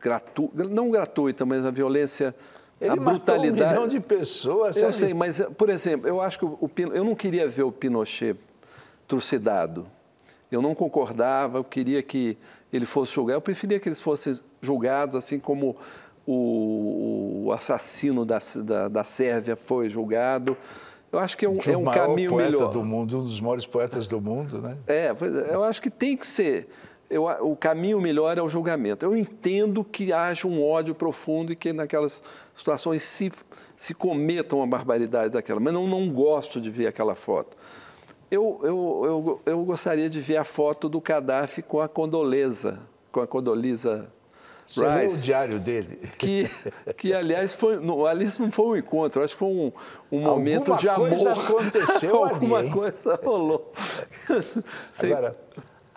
gratu, 0.00 0.50
não 0.54 0.90
gratuita, 0.90 1.46
mas 1.46 1.64
a 1.64 1.70
violência 1.70 2.34
Ele 2.82 2.90
a 2.90 2.96
brutalidade. 2.96 3.62
Um 3.62 3.68
milhão 3.68 3.88
de 3.88 4.00
pessoas. 4.00 4.76
Eu 4.76 4.92
sei, 4.92 5.14
mas, 5.14 5.40
por 5.56 5.70
exemplo, 5.70 6.08
eu 6.08 6.20
acho 6.20 6.38
que 6.38 6.44
o, 6.44 6.70
eu 6.92 7.04
não 7.04 7.14
queria 7.14 7.48
ver 7.48 7.62
o 7.62 7.70
Pinochet 7.70 8.36
trucidado. 9.06 9.86
Eu 10.50 10.60
não 10.60 10.74
concordava, 10.74 11.58
eu 11.58 11.64
queria 11.64 12.02
que 12.02 12.36
ele 12.72 12.84
fosse 12.84 13.14
julgado. 13.14 13.38
Eu 13.38 13.40
preferia 13.40 13.78
que 13.78 13.88
eles 13.88 14.00
fossem 14.00 14.38
julgados, 14.60 15.16
assim 15.16 15.38
como 15.38 15.76
o, 16.26 17.44
o 17.46 17.52
assassino 17.52 18.24
da, 18.24 18.38
da, 18.64 18.88
da, 18.88 19.04
Sérvia 19.04 19.56
foi 19.56 19.88
julgado. 19.88 20.56
Eu 21.10 21.18
acho 21.18 21.36
que 21.36 21.44
é 21.44 21.48
um, 21.48 21.58
é 21.64 21.76
um 21.76 21.84
caminho 21.84 22.30
poeta 22.30 22.50
melhor. 22.50 22.70
do 22.70 22.82
mundo, 22.84 23.20
um 23.20 23.24
dos 23.24 23.40
maiores 23.40 23.66
poetas 23.66 24.06
do 24.06 24.20
mundo, 24.20 24.60
né? 24.60 24.76
É, 24.86 25.06
é 25.06 25.14
eu 25.54 25.62
acho 25.62 25.80
que 25.80 25.90
tem 25.90 26.16
que 26.16 26.26
ser 26.26 26.68
eu, 27.12 27.24
o 27.24 27.54
caminho 27.54 28.00
melhor 28.00 28.38
é 28.38 28.42
o 28.42 28.48
julgamento. 28.48 29.04
Eu 29.04 29.14
entendo 29.14 29.84
que 29.84 30.12
haja 30.12 30.48
um 30.48 30.64
ódio 30.64 30.94
profundo 30.94 31.52
e 31.52 31.56
que 31.56 31.72
naquelas 31.72 32.22
situações 32.54 33.02
se, 33.02 33.30
se 33.76 33.92
cometam 33.92 34.58
uma 34.58 34.66
barbaridade 34.66 35.30
daquela, 35.30 35.60
mas 35.60 35.74
eu 35.74 35.86
não 35.86 36.08
gosto 36.10 36.60
de 36.60 36.70
ver 36.70 36.86
aquela 36.86 37.14
foto. 37.14 37.56
Eu, 38.30 38.60
eu, 38.62 39.02
eu, 39.04 39.40
eu 39.44 39.64
gostaria 39.64 40.08
de 40.08 40.18
ver 40.20 40.38
a 40.38 40.44
foto 40.44 40.88
do 40.88 41.00
Gaddafi 41.02 41.60
com 41.60 41.80
a 41.80 41.88
Condoleza, 41.88 42.80
com 43.10 43.20
a 43.20 43.26
Condolisa 43.26 44.10
você 44.66 45.02
Rice, 45.02 45.18
o 45.18 45.22
diário 45.24 45.60
dele? 45.60 45.96
Que, 46.16 46.48
que 46.96 47.12
aliás, 47.12 47.52
foi, 47.52 47.76
não, 47.76 48.06
aliás, 48.06 48.38
não 48.38 48.50
foi 48.50 48.64
um 48.64 48.76
encontro, 48.76 49.22
acho 49.22 49.34
que 49.34 49.38
foi 49.38 49.48
um, 49.48 49.72
um 50.10 50.20
momento 50.20 50.74
de 50.76 50.88
amor. 50.88 51.12
Alguma 51.12 51.34
coisa 51.34 51.42
aconteceu 51.42 52.16
Alguma 52.24 52.58
ali, 52.58 52.70
coisa 52.70 53.20
rolou. 53.22 53.70
Agora, 54.98 55.36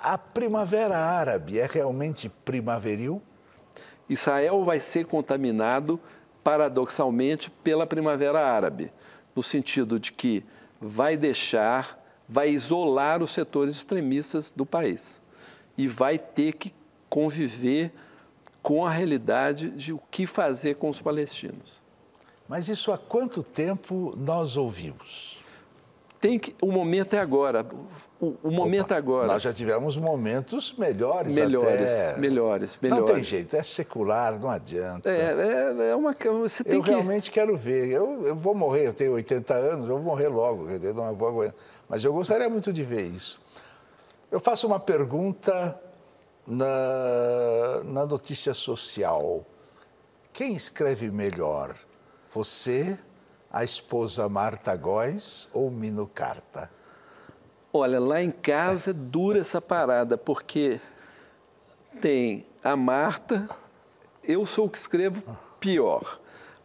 a 0.06 0.20
primavera 0.20 0.96
árabe 0.96 1.58
é 1.58 1.66
realmente 1.66 2.30
primaveril? 2.30 3.20
Israel 4.08 4.64
vai 4.64 4.80
ser 4.80 5.06
contaminado, 5.08 6.00
paradoxalmente, 6.44 7.50
pela 7.50 7.88
primavera 7.88 8.40
árabe, 8.40 8.94
no 9.36 9.42
sentido 9.42 10.00
de 10.00 10.12
que 10.12 10.46
vai 10.80 11.18
deixar, 11.18 12.00
vai 12.30 12.50
isolar 12.50 13.24
os 13.24 13.32
setores 13.32 13.78
extremistas 13.78 14.52
do 14.52 14.64
país 14.64 15.24
e 15.76 15.88
vai 15.88 16.20
ter 16.20 16.54
que 16.54 16.72
conviver 17.10 17.92
com 18.62 18.86
a 18.86 18.92
realidade 18.92 19.72
de 19.72 19.92
o 19.92 20.00
que 20.12 20.28
fazer 20.28 20.76
com 20.76 20.88
os 20.88 21.02
palestinos. 21.02 21.82
Mas 22.48 22.68
isso 22.68 22.92
há 22.92 22.98
quanto 22.98 23.42
tempo 23.42 24.14
nós 24.16 24.56
ouvimos? 24.56 25.44
Tem 26.26 26.40
que, 26.40 26.56
o 26.60 26.72
momento 26.72 27.16
é 27.16 27.20
agora. 27.20 27.64
O, 28.20 28.36
o 28.42 28.50
momento 28.50 28.86
Opa, 28.86 28.96
é 28.96 28.98
agora. 28.98 29.28
Nós 29.28 29.44
já 29.44 29.54
tivemos 29.54 29.96
momentos 29.96 30.74
melhores 30.76 31.36
melhores, 31.36 31.92
até. 31.92 32.20
melhores, 32.20 32.80
melhores. 32.82 33.06
Não 33.08 33.16
tem 33.16 33.24
jeito, 33.24 33.56
é 33.56 33.62
secular, 33.62 34.40
não 34.40 34.50
adianta. 34.50 35.08
É, 35.08 35.76
é, 35.78 35.90
é 35.90 35.96
uma 35.96 36.16
você 36.42 36.64
tem 36.64 36.74
eu 36.74 36.82
que... 36.82 36.90
realmente 36.90 37.30
quero 37.30 37.56
ver. 37.56 37.92
Eu, 37.92 38.26
eu 38.26 38.36
vou 38.36 38.56
morrer, 38.56 38.88
eu 38.88 38.94
tenho 38.94 39.14
80 39.14 39.54
anos, 39.54 39.88
eu 39.88 39.96
vou 39.98 40.04
morrer 40.04 40.30
logo, 40.30 40.68
eu 40.68 40.94
não 40.96 41.16
vou 41.16 41.28
aguentar. 41.28 41.56
Mas 41.88 42.04
eu 42.04 42.12
gostaria 42.12 42.50
muito 42.50 42.74
de 42.74 42.84
ver 42.84 43.04
isso. 43.04 43.40
Eu 44.32 44.40
faço 44.40 44.66
uma 44.66 44.80
pergunta 44.80 45.80
na, 46.48 47.84
na 47.84 48.06
notícia 48.08 48.56
social. 48.56 49.46
Quem 50.34 50.56
escreve 50.56 51.12
melhor? 51.12 51.76
Você 52.34 52.98
a 53.56 53.64
esposa 53.64 54.28
Marta 54.28 54.76
Góes 54.76 55.48
ou 55.54 55.72
Mino 55.72 56.06
Carta? 56.06 56.70
Olha, 57.72 58.02
lá 58.02 58.22
em 58.22 58.30
casa 58.30 58.94
dura 58.94 59.40
essa 59.40 59.62
parada, 59.62 60.18
porque 60.18 60.82
tem 62.02 62.46
a 62.62 62.76
Marta, 62.76 63.50
eu 64.26 64.46
sou 64.46 64.66
o 64.66 64.70
que 64.70 64.78
escrevo 64.78 65.24
pior. 65.58 66.20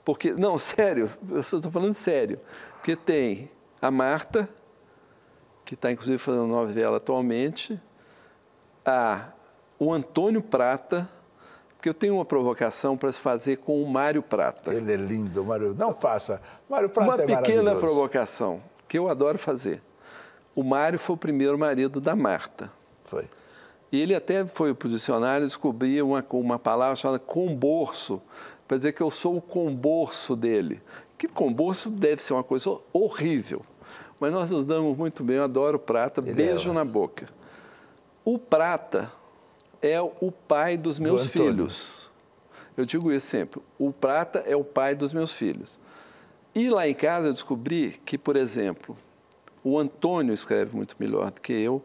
Porque, 0.05 0.33
não, 0.33 0.59
sério, 0.59 1.09
eu 1.29 1.40
estou 1.40 1.70
falando 1.70 1.94
sério. 1.94 2.40
Porque 2.79 2.96
tem 2.96 3.48
a 3.81 3.88
Marta, 3.88 4.48
que 5.64 5.74
está 5.74 5.92
inclusive 5.92 6.18
fazendo 6.18 6.48
novela 6.48 6.96
atualmente, 6.96 7.81
a, 8.85 9.29
o 9.79 9.92
Antônio 9.92 10.42
Prata, 10.42 11.09
porque 11.80 11.88
eu 11.88 11.94
tenho 11.94 12.16
uma 12.16 12.26
provocação 12.26 12.94
para 12.94 13.10
se 13.10 13.18
fazer 13.18 13.56
com 13.56 13.82
o 13.82 13.88
Mário 13.88 14.22
Prata. 14.22 14.74
Ele 14.74 14.92
é 14.92 14.96
lindo, 14.96 15.42
Mário. 15.42 15.74
Não 15.74 15.94
faça. 15.94 16.38
Mário 16.68 16.90
Prata 16.90 17.10
uma 17.10 17.22
é 17.22 17.24
Uma 17.24 17.36
pequena 17.38 17.74
provocação 17.74 18.60
que 18.86 18.98
eu 18.98 19.08
adoro 19.08 19.38
fazer. 19.38 19.80
O 20.54 20.62
Mário 20.62 20.98
foi 20.98 21.14
o 21.14 21.16
primeiro 21.16 21.58
marido 21.58 21.98
da 21.98 22.14
Marta. 22.14 22.70
Foi. 23.02 23.26
E 23.90 23.98
ele 23.98 24.14
até 24.14 24.46
foi 24.46 24.74
para 24.74 24.88
o 24.88 24.90
dicionário 24.90 25.46
descobrir 25.46 26.02
uma, 26.02 26.22
uma 26.32 26.58
palavra 26.58 26.96
chamada 26.96 27.18
comborço, 27.18 28.20
para 28.68 28.76
dizer 28.76 28.92
que 28.92 29.00
eu 29.00 29.10
sou 29.10 29.38
o 29.38 29.40
comborço 29.40 30.36
dele. 30.36 30.82
Que 31.16 31.26
comborço 31.26 31.88
deve 31.88 32.22
ser 32.22 32.34
uma 32.34 32.44
coisa 32.44 32.76
horrível. 32.92 33.62
Mas 34.20 34.30
nós 34.30 34.50
nos 34.50 34.66
damos 34.66 34.98
muito 34.98 35.24
bem, 35.24 35.36
eu 35.36 35.44
adoro 35.44 35.78
Prata, 35.78 36.20
ele 36.20 36.34
beijo 36.34 36.68
é, 36.68 36.74
na 36.74 36.84
boca. 36.84 37.26
O 38.22 38.38
Prata 38.38 39.10
é 39.82 40.00
o 40.00 40.32
pai 40.32 40.76
dos 40.76 40.98
meus 40.98 41.24
do 41.24 41.28
filhos. 41.30 42.10
Eu 42.76 42.84
digo 42.84 43.12
isso 43.12 43.26
sempre. 43.26 43.60
O 43.78 43.92
prata 43.92 44.44
é 44.46 44.56
o 44.56 44.64
pai 44.64 44.94
dos 44.94 45.12
meus 45.12 45.32
filhos. 45.32 45.78
E 46.54 46.68
lá 46.68 46.88
em 46.88 46.94
casa 46.94 47.28
eu 47.28 47.32
descobri 47.32 48.00
que, 48.04 48.18
por 48.18 48.36
exemplo, 48.36 48.96
o 49.62 49.78
Antônio 49.78 50.32
escreve 50.32 50.74
muito 50.74 50.96
melhor 50.98 51.30
do 51.30 51.40
que 51.40 51.52
eu, 51.52 51.82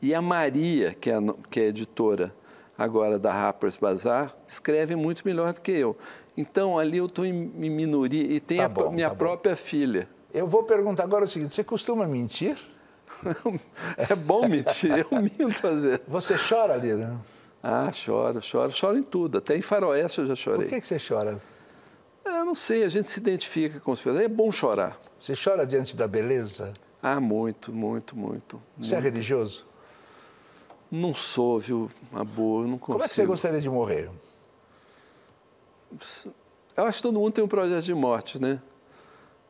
e 0.00 0.14
a 0.14 0.20
Maria, 0.20 0.94
que 0.94 1.10
é, 1.10 1.14
que 1.50 1.60
é 1.60 1.64
editora 1.64 2.34
agora 2.76 3.18
da 3.18 3.32
Harper's 3.32 3.76
Bazaar, 3.76 4.36
escreve 4.46 4.94
muito 4.94 5.22
melhor 5.24 5.52
do 5.52 5.60
que 5.60 5.72
eu. 5.72 5.96
Então 6.36 6.78
ali 6.78 6.98
eu 6.98 7.06
estou 7.06 7.24
em, 7.24 7.32
minoria 7.32 8.22
e 8.22 8.40
tem 8.40 8.58
tá 8.58 8.66
a 8.66 8.68
bom, 8.68 8.90
minha 8.90 9.08
tá 9.08 9.14
própria 9.14 9.56
filha. 9.56 10.08
Eu 10.32 10.46
vou 10.46 10.64
perguntar 10.64 11.04
agora 11.04 11.24
o 11.24 11.28
seguinte: 11.28 11.54
você 11.54 11.64
costuma 11.64 12.06
mentir? 12.06 12.58
é 13.96 14.14
bom 14.14 14.48
mentir, 14.48 15.06
eu 15.10 15.22
minto 15.22 15.66
às 15.66 15.80
vezes. 15.80 16.00
Você 16.06 16.36
chora, 16.36 16.76
Lira? 16.76 17.18
Ah, 17.66 17.90
choro, 17.90 18.42
choro. 18.42 18.70
Choro 18.70 18.98
em 18.98 19.02
tudo. 19.02 19.38
Até 19.38 19.56
em 19.56 19.62
faroeste 19.62 20.20
eu 20.20 20.26
já 20.26 20.36
chorei. 20.36 20.66
Por 20.66 20.68
que, 20.68 20.80
que 20.82 20.86
você 20.86 20.98
chora? 20.98 21.40
Ah, 22.22 22.44
não 22.44 22.54
sei, 22.54 22.84
a 22.84 22.90
gente 22.90 23.08
se 23.08 23.18
identifica 23.18 23.80
com 23.80 23.90
os 23.90 24.02
pessoas. 24.02 24.22
É 24.22 24.28
bom 24.28 24.50
chorar. 24.52 25.00
Você 25.18 25.32
chora 25.34 25.66
diante 25.66 25.96
da 25.96 26.06
beleza? 26.06 26.74
Ah, 27.02 27.18
muito, 27.18 27.72
muito, 27.72 28.14
muito. 28.14 28.60
Você 28.76 28.92
é 28.92 28.96
muito. 28.96 29.06
é 29.06 29.10
religioso? 29.10 29.66
Não 30.90 31.14
sou, 31.14 31.58
viu, 31.58 31.90
Amor, 32.12 32.64
eu 32.64 32.68
não 32.68 32.78
consigo. 32.78 32.98
Como 32.98 33.02
é 33.04 33.08
que 33.08 33.14
você 33.14 33.24
gostaria 33.24 33.60
de 33.62 33.70
morrer? 33.70 34.10
Eu 36.76 36.84
acho 36.84 36.98
que 36.98 37.02
todo 37.02 37.18
mundo 37.18 37.32
tem 37.32 37.42
um 37.42 37.48
projeto 37.48 37.82
de 37.82 37.94
morte, 37.94 38.40
né? 38.40 38.60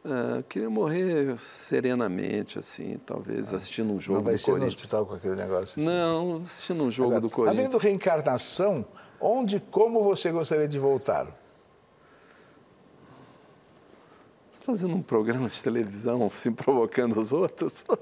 Ah, 0.05 0.43
queria 0.47 0.69
morrer 0.69 1.39
serenamente, 1.39 2.59
assim, 2.59 2.99
talvez 3.07 3.55
ah, 3.55 3.57
assistindo 3.57 3.91
um 3.91 3.99
jogo 3.99 4.19
não 4.19 4.25
vai 4.25 4.35
do 4.35 4.39
ser 4.39 4.51
Corinthians. 4.51 4.75
no 4.75 4.79
hospital 4.79 5.07
com 5.07 5.15
aquele 5.15 5.35
negócio? 5.35 5.81
Assim. 5.81 5.85
Não, 5.85 6.43
assistindo 6.43 6.85
um 6.85 6.91
jogo 6.91 7.09
Agora, 7.09 7.21
do 7.23 7.31
Corinthians. 7.31 7.67
Havendo 7.67 7.79
reencarnação, 7.79 8.85
onde 9.19 9.57
e 9.57 9.61
como 9.61 10.05
você 10.05 10.31
gostaria 10.31 10.69
de 10.69 10.79
voltar? 10.79 11.27
Fazendo 14.61 14.95
um 14.95 15.03
programa 15.03 15.49
de 15.49 15.63
televisão, 15.63 16.27
assim, 16.33 16.53
provocando 16.53 17.19
os 17.19 17.33
outros. 17.33 17.85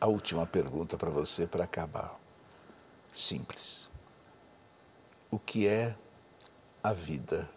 A 0.00 0.06
última 0.06 0.46
pergunta 0.46 0.96
para 0.96 1.10
você, 1.10 1.46
para 1.46 1.64
acabar. 1.64 2.18
Simples. 3.12 3.90
O 5.30 5.38
que 5.38 5.66
é 5.66 5.96
a 6.82 6.92
vida? 6.92 7.48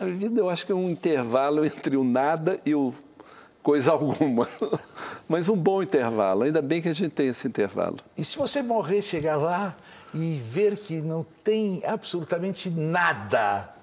A 0.00 0.04
vida 0.04 0.40
eu 0.40 0.48
acho 0.48 0.64
que 0.64 0.72
é 0.72 0.74
um 0.74 0.88
intervalo 0.88 1.64
entre 1.64 1.96
o 1.96 2.04
nada 2.04 2.60
e 2.64 2.74
o 2.74 2.94
coisa 3.62 3.90
alguma. 3.92 4.48
Mas 5.28 5.48
um 5.48 5.56
bom 5.56 5.82
intervalo. 5.82 6.44
Ainda 6.44 6.62
bem 6.62 6.80
que 6.80 6.88
a 6.88 6.92
gente 6.92 7.12
tem 7.12 7.28
esse 7.28 7.46
intervalo. 7.46 7.98
E 8.16 8.24
se 8.24 8.38
você 8.38 8.62
morrer, 8.62 9.02
chegar 9.02 9.36
lá 9.36 9.76
e 10.14 10.36
ver 10.36 10.76
que 10.78 11.00
não 11.00 11.26
tem 11.44 11.82
absolutamente 11.84 12.70
nada, 12.70 13.74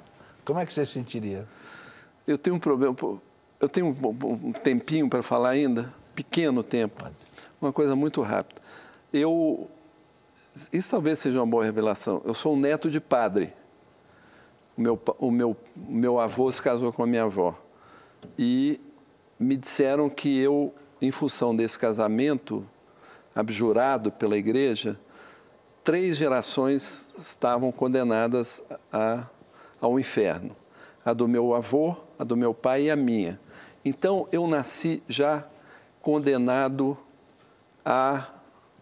como 0.44 0.60
é 0.60 0.66
que 0.66 0.74
você 0.74 0.86
sentiria? 0.86 1.46
Eu 2.26 2.38
tenho 2.38 2.56
um 2.56 2.60
problema. 2.60 2.96
Eu 3.60 3.70
tenho 3.70 3.88
um 3.88 4.52
tempinho 4.54 5.10
para 5.10 5.22
falar 5.22 5.50
ainda, 5.50 5.94
pequeno 6.14 6.64
tempo. 6.64 7.10
Uma 7.62 7.74
coisa 7.74 7.96
muito 7.96 8.22
rápida. 8.22 8.62
Eu. 9.14 9.70
Isso 10.72 10.90
talvez 10.90 11.20
seja 11.20 11.40
uma 11.40 11.46
boa 11.46 11.66
revelação. 11.66 12.22
Eu 12.24 12.34
sou 12.34 12.54
um 12.54 12.60
neto 12.60 12.90
de 12.90 13.02
padre. 13.02 13.54
O 14.78 14.82
meu, 14.82 15.00
o 15.20 15.32
meu, 15.32 15.58
meu 15.76 16.20
avô 16.20 16.52
se 16.52 16.62
casou 16.62 16.92
com 16.92 17.04
a 17.04 17.08
minha 17.08 17.24
avó. 17.24 17.56
E 18.38 18.80
me 19.40 19.56
disseram 19.56 20.10
que 20.10 20.40
eu, 20.40 20.74
em 21.02 21.12
função 21.12 21.56
desse 21.56 21.78
casamento 21.78 22.66
abjurado 23.34 24.12
pela 24.12 24.38
igreja, 24.38 25.00
três 25.84 26.18
gerações 26.18 27.14
estavam 27.18 27.72
condenadas 27.72 28.64
a, 28.92 29.26
ao 29.80 30.00
inferno: 30.00 30.56
a 31.04 31.14
do 31.14 31.28
meu 31.28 31.54
avô, 31.54 31.96
a 32.18 32.24
do 32.24 32.36
meu 32.36 32.54
pai 32.54 32.84
e 32.84 32.92
a 32.92 32.96
minha. 32.96 33.40
Então 33.84 34.28
eu 34.32 34.48
nasci 34.48 35.04
já 35.08 35.46
condenado 36.02 36.98
a 37.84 38.28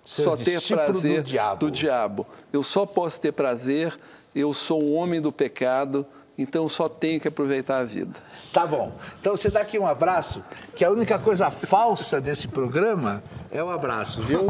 Ser 0.06 0.23
só 0.23 0.36
ter 0.36 0.62
prazer 0.62 1.21
do 1.21 1.27
diabo. 1.27 1.60
do 1.60 1.71
diabo. 1.71 2.27
Eu 2.51 2.62
só 2.62 2.86
posso 2.86 3.21
ter 3.21 3.32
prazer 3.32 3.97
eu 4.36 4.54
sou 4.54 4.84
um 4.84 4.96
homem 4.96 5.22
do 5.22 5.32
pecado, 5.32 6.06
então 6.38 6.67
só 6.67 6.89
tenho 6.89 7.19
que 7.19 7.28
aproveitar 7.28 7.80
a 7.80 7.86
vida. 7.86 8.13
Tá 8.52 8.65
bom. 8.65 8.96
Então 9.19 9.36
você 9.36 9.50
dá 9.50 9.62
aqui 9.62 9.78
um 9.78 9.86
abraço, 9.86 10.43
que 10.76 10.84
a 10.84 10.91
única 10.91 11.19
coisa 11.19 11.52
falsa 11.52 12.19
desse 12.19 12.48
programa 12.48 13.24
é 13.52 13.63
o 13.63 13.69
abraço, 13.69 14.22
viu? 14.22 14.48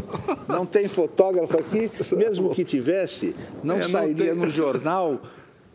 Não 0.48 0.66
tem 0.66 0.88
fotógrafo 0.88 1.58
aqui, 1.58 1.92
mesmo 2.16 2.50
que 2.52 2.64
tivesse, 2.64 3.36
não 3.64 3.78
é, 3.78 3.88
sairia 3.88 4.34
não 4.34 4.46
no 4.46 4.50
jornal, 4.50 5.22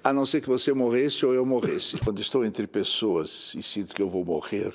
a 0.02 0.12
não 0.12 0.24
ser 0.24 0.40
que 0.40 0.48
você 0.48 0.72
morresse 0.72 1.26
ou 1.26 1.34
eu 1.34 1.44
morresse. 1.44 1.98
Quando 1.98 2.20
estou 2.20 2.44
entre 2.44 2.66
pessoas 2.66 3.54
e 3.56 3.62
sinto 3.62 3.94
que 3.94 4.00
eu 4.00 4.08
vou 4.08 4.24
morrer, 4.24 4.72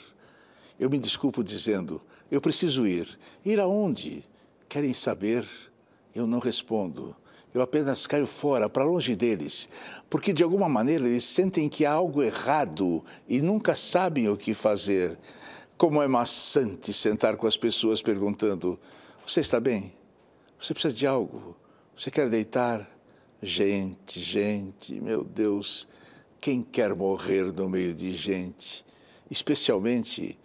eu 0.79 0.89
me 0.89 0.99
desculpo 0.99 1.43
dizendo: 1.43 2.01
eu 2.29 2.41
preciso 2.41 2.85
ir. 2.87 3.07
Ir 3.45 3.59
aonde? 3.59 4.23
Querem 4.67 4.93
saber? 4.93 5.47
Eu 6.15 6.25
não 6.25 6.39
respondo. 6.39 7.15
Eu 7.53 7.61
apenas 7.61 8.07
caio 8.07 8.25
fora, 8.25 8.67
para 8.67 8.83
longe 8.83 9.15
deles, 9.15 9.69
porque 10.09 10.33
de 10.33 10.41
alguma 10.41 10.67
maneira 10.67 11.07
eles 11.07 11.23
sentem 11.23 11.69
que 11.69 11.85
há 11.85 11.91
algo 11.91 12.23
errado 12.23 13.05
e 13.27 13.41
nunca 13.41 13.75
sabem 13.75 14.27
o 14.27 14.35
que 14.35 14.55
fazer. 14.55 15.17
Como 15.77 16.01
é 16.01 16.07
maçante 16.07 16.91
sentar 16.91 17.37
com 17.37 17.45
as 17.45 17.55
pessoas 17.55 18.01
perguntando: 18.01 18.79
Você 19.27 19.41
está 19.41 19.59
bem? 19.59 19.93
Você 20.59 20.73
precisa 20.73 20.95
de 20.95 21.05
algo? 21.05 21.55
Você 21.95 22.09
quer 22.09 22.27
deitar? 22.27 22.89
Gente, 23.41 24.19
gente, 24.19 24.99
meu 25.01 25.23
Deus, 25.23 25.87
quem 26.39 26.63
quer 26.63 26.95
morrer 26.95 27.51
no 27.53 27.69
meio 27.69 27.93
de 27.93 28.15
gente? 28.15 28.85
Especialmente 29.29 30.39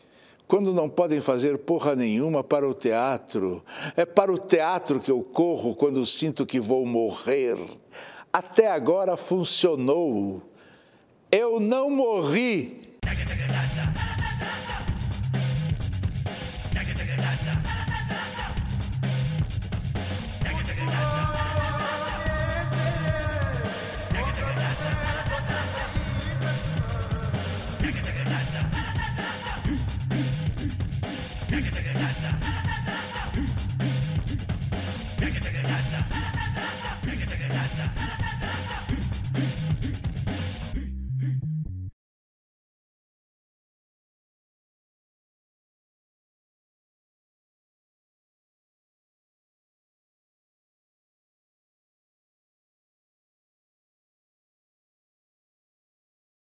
quando 0.49 0.73
não 0.73 0.89
podem 0.89 1.21
fazer 1.21 1.59
porra 1.59 1.95
nenhuma 1.95 2.43
para 2.43 2.67
o 2.67 2.73
teatro. 2.73 3.63
É 3.95 4.07
para 4.07 4.33
o 4.33 4.39
teatro 4.39 4.99
que 4.99 5.11
eu 5.11 5.23
corro 5.23 5.75
quando 5.75 6.05
sinto 6.07 6.47
que 6.47 6.59
vou 6.59 6.87
morrer. 6.87 7.59
Até 8.33 8.71
agora 8.71 9.15
funcionou. 9.19 10.43
Eu 11.31 11.61
não 11.61 11.91
morri. 11.91 12.88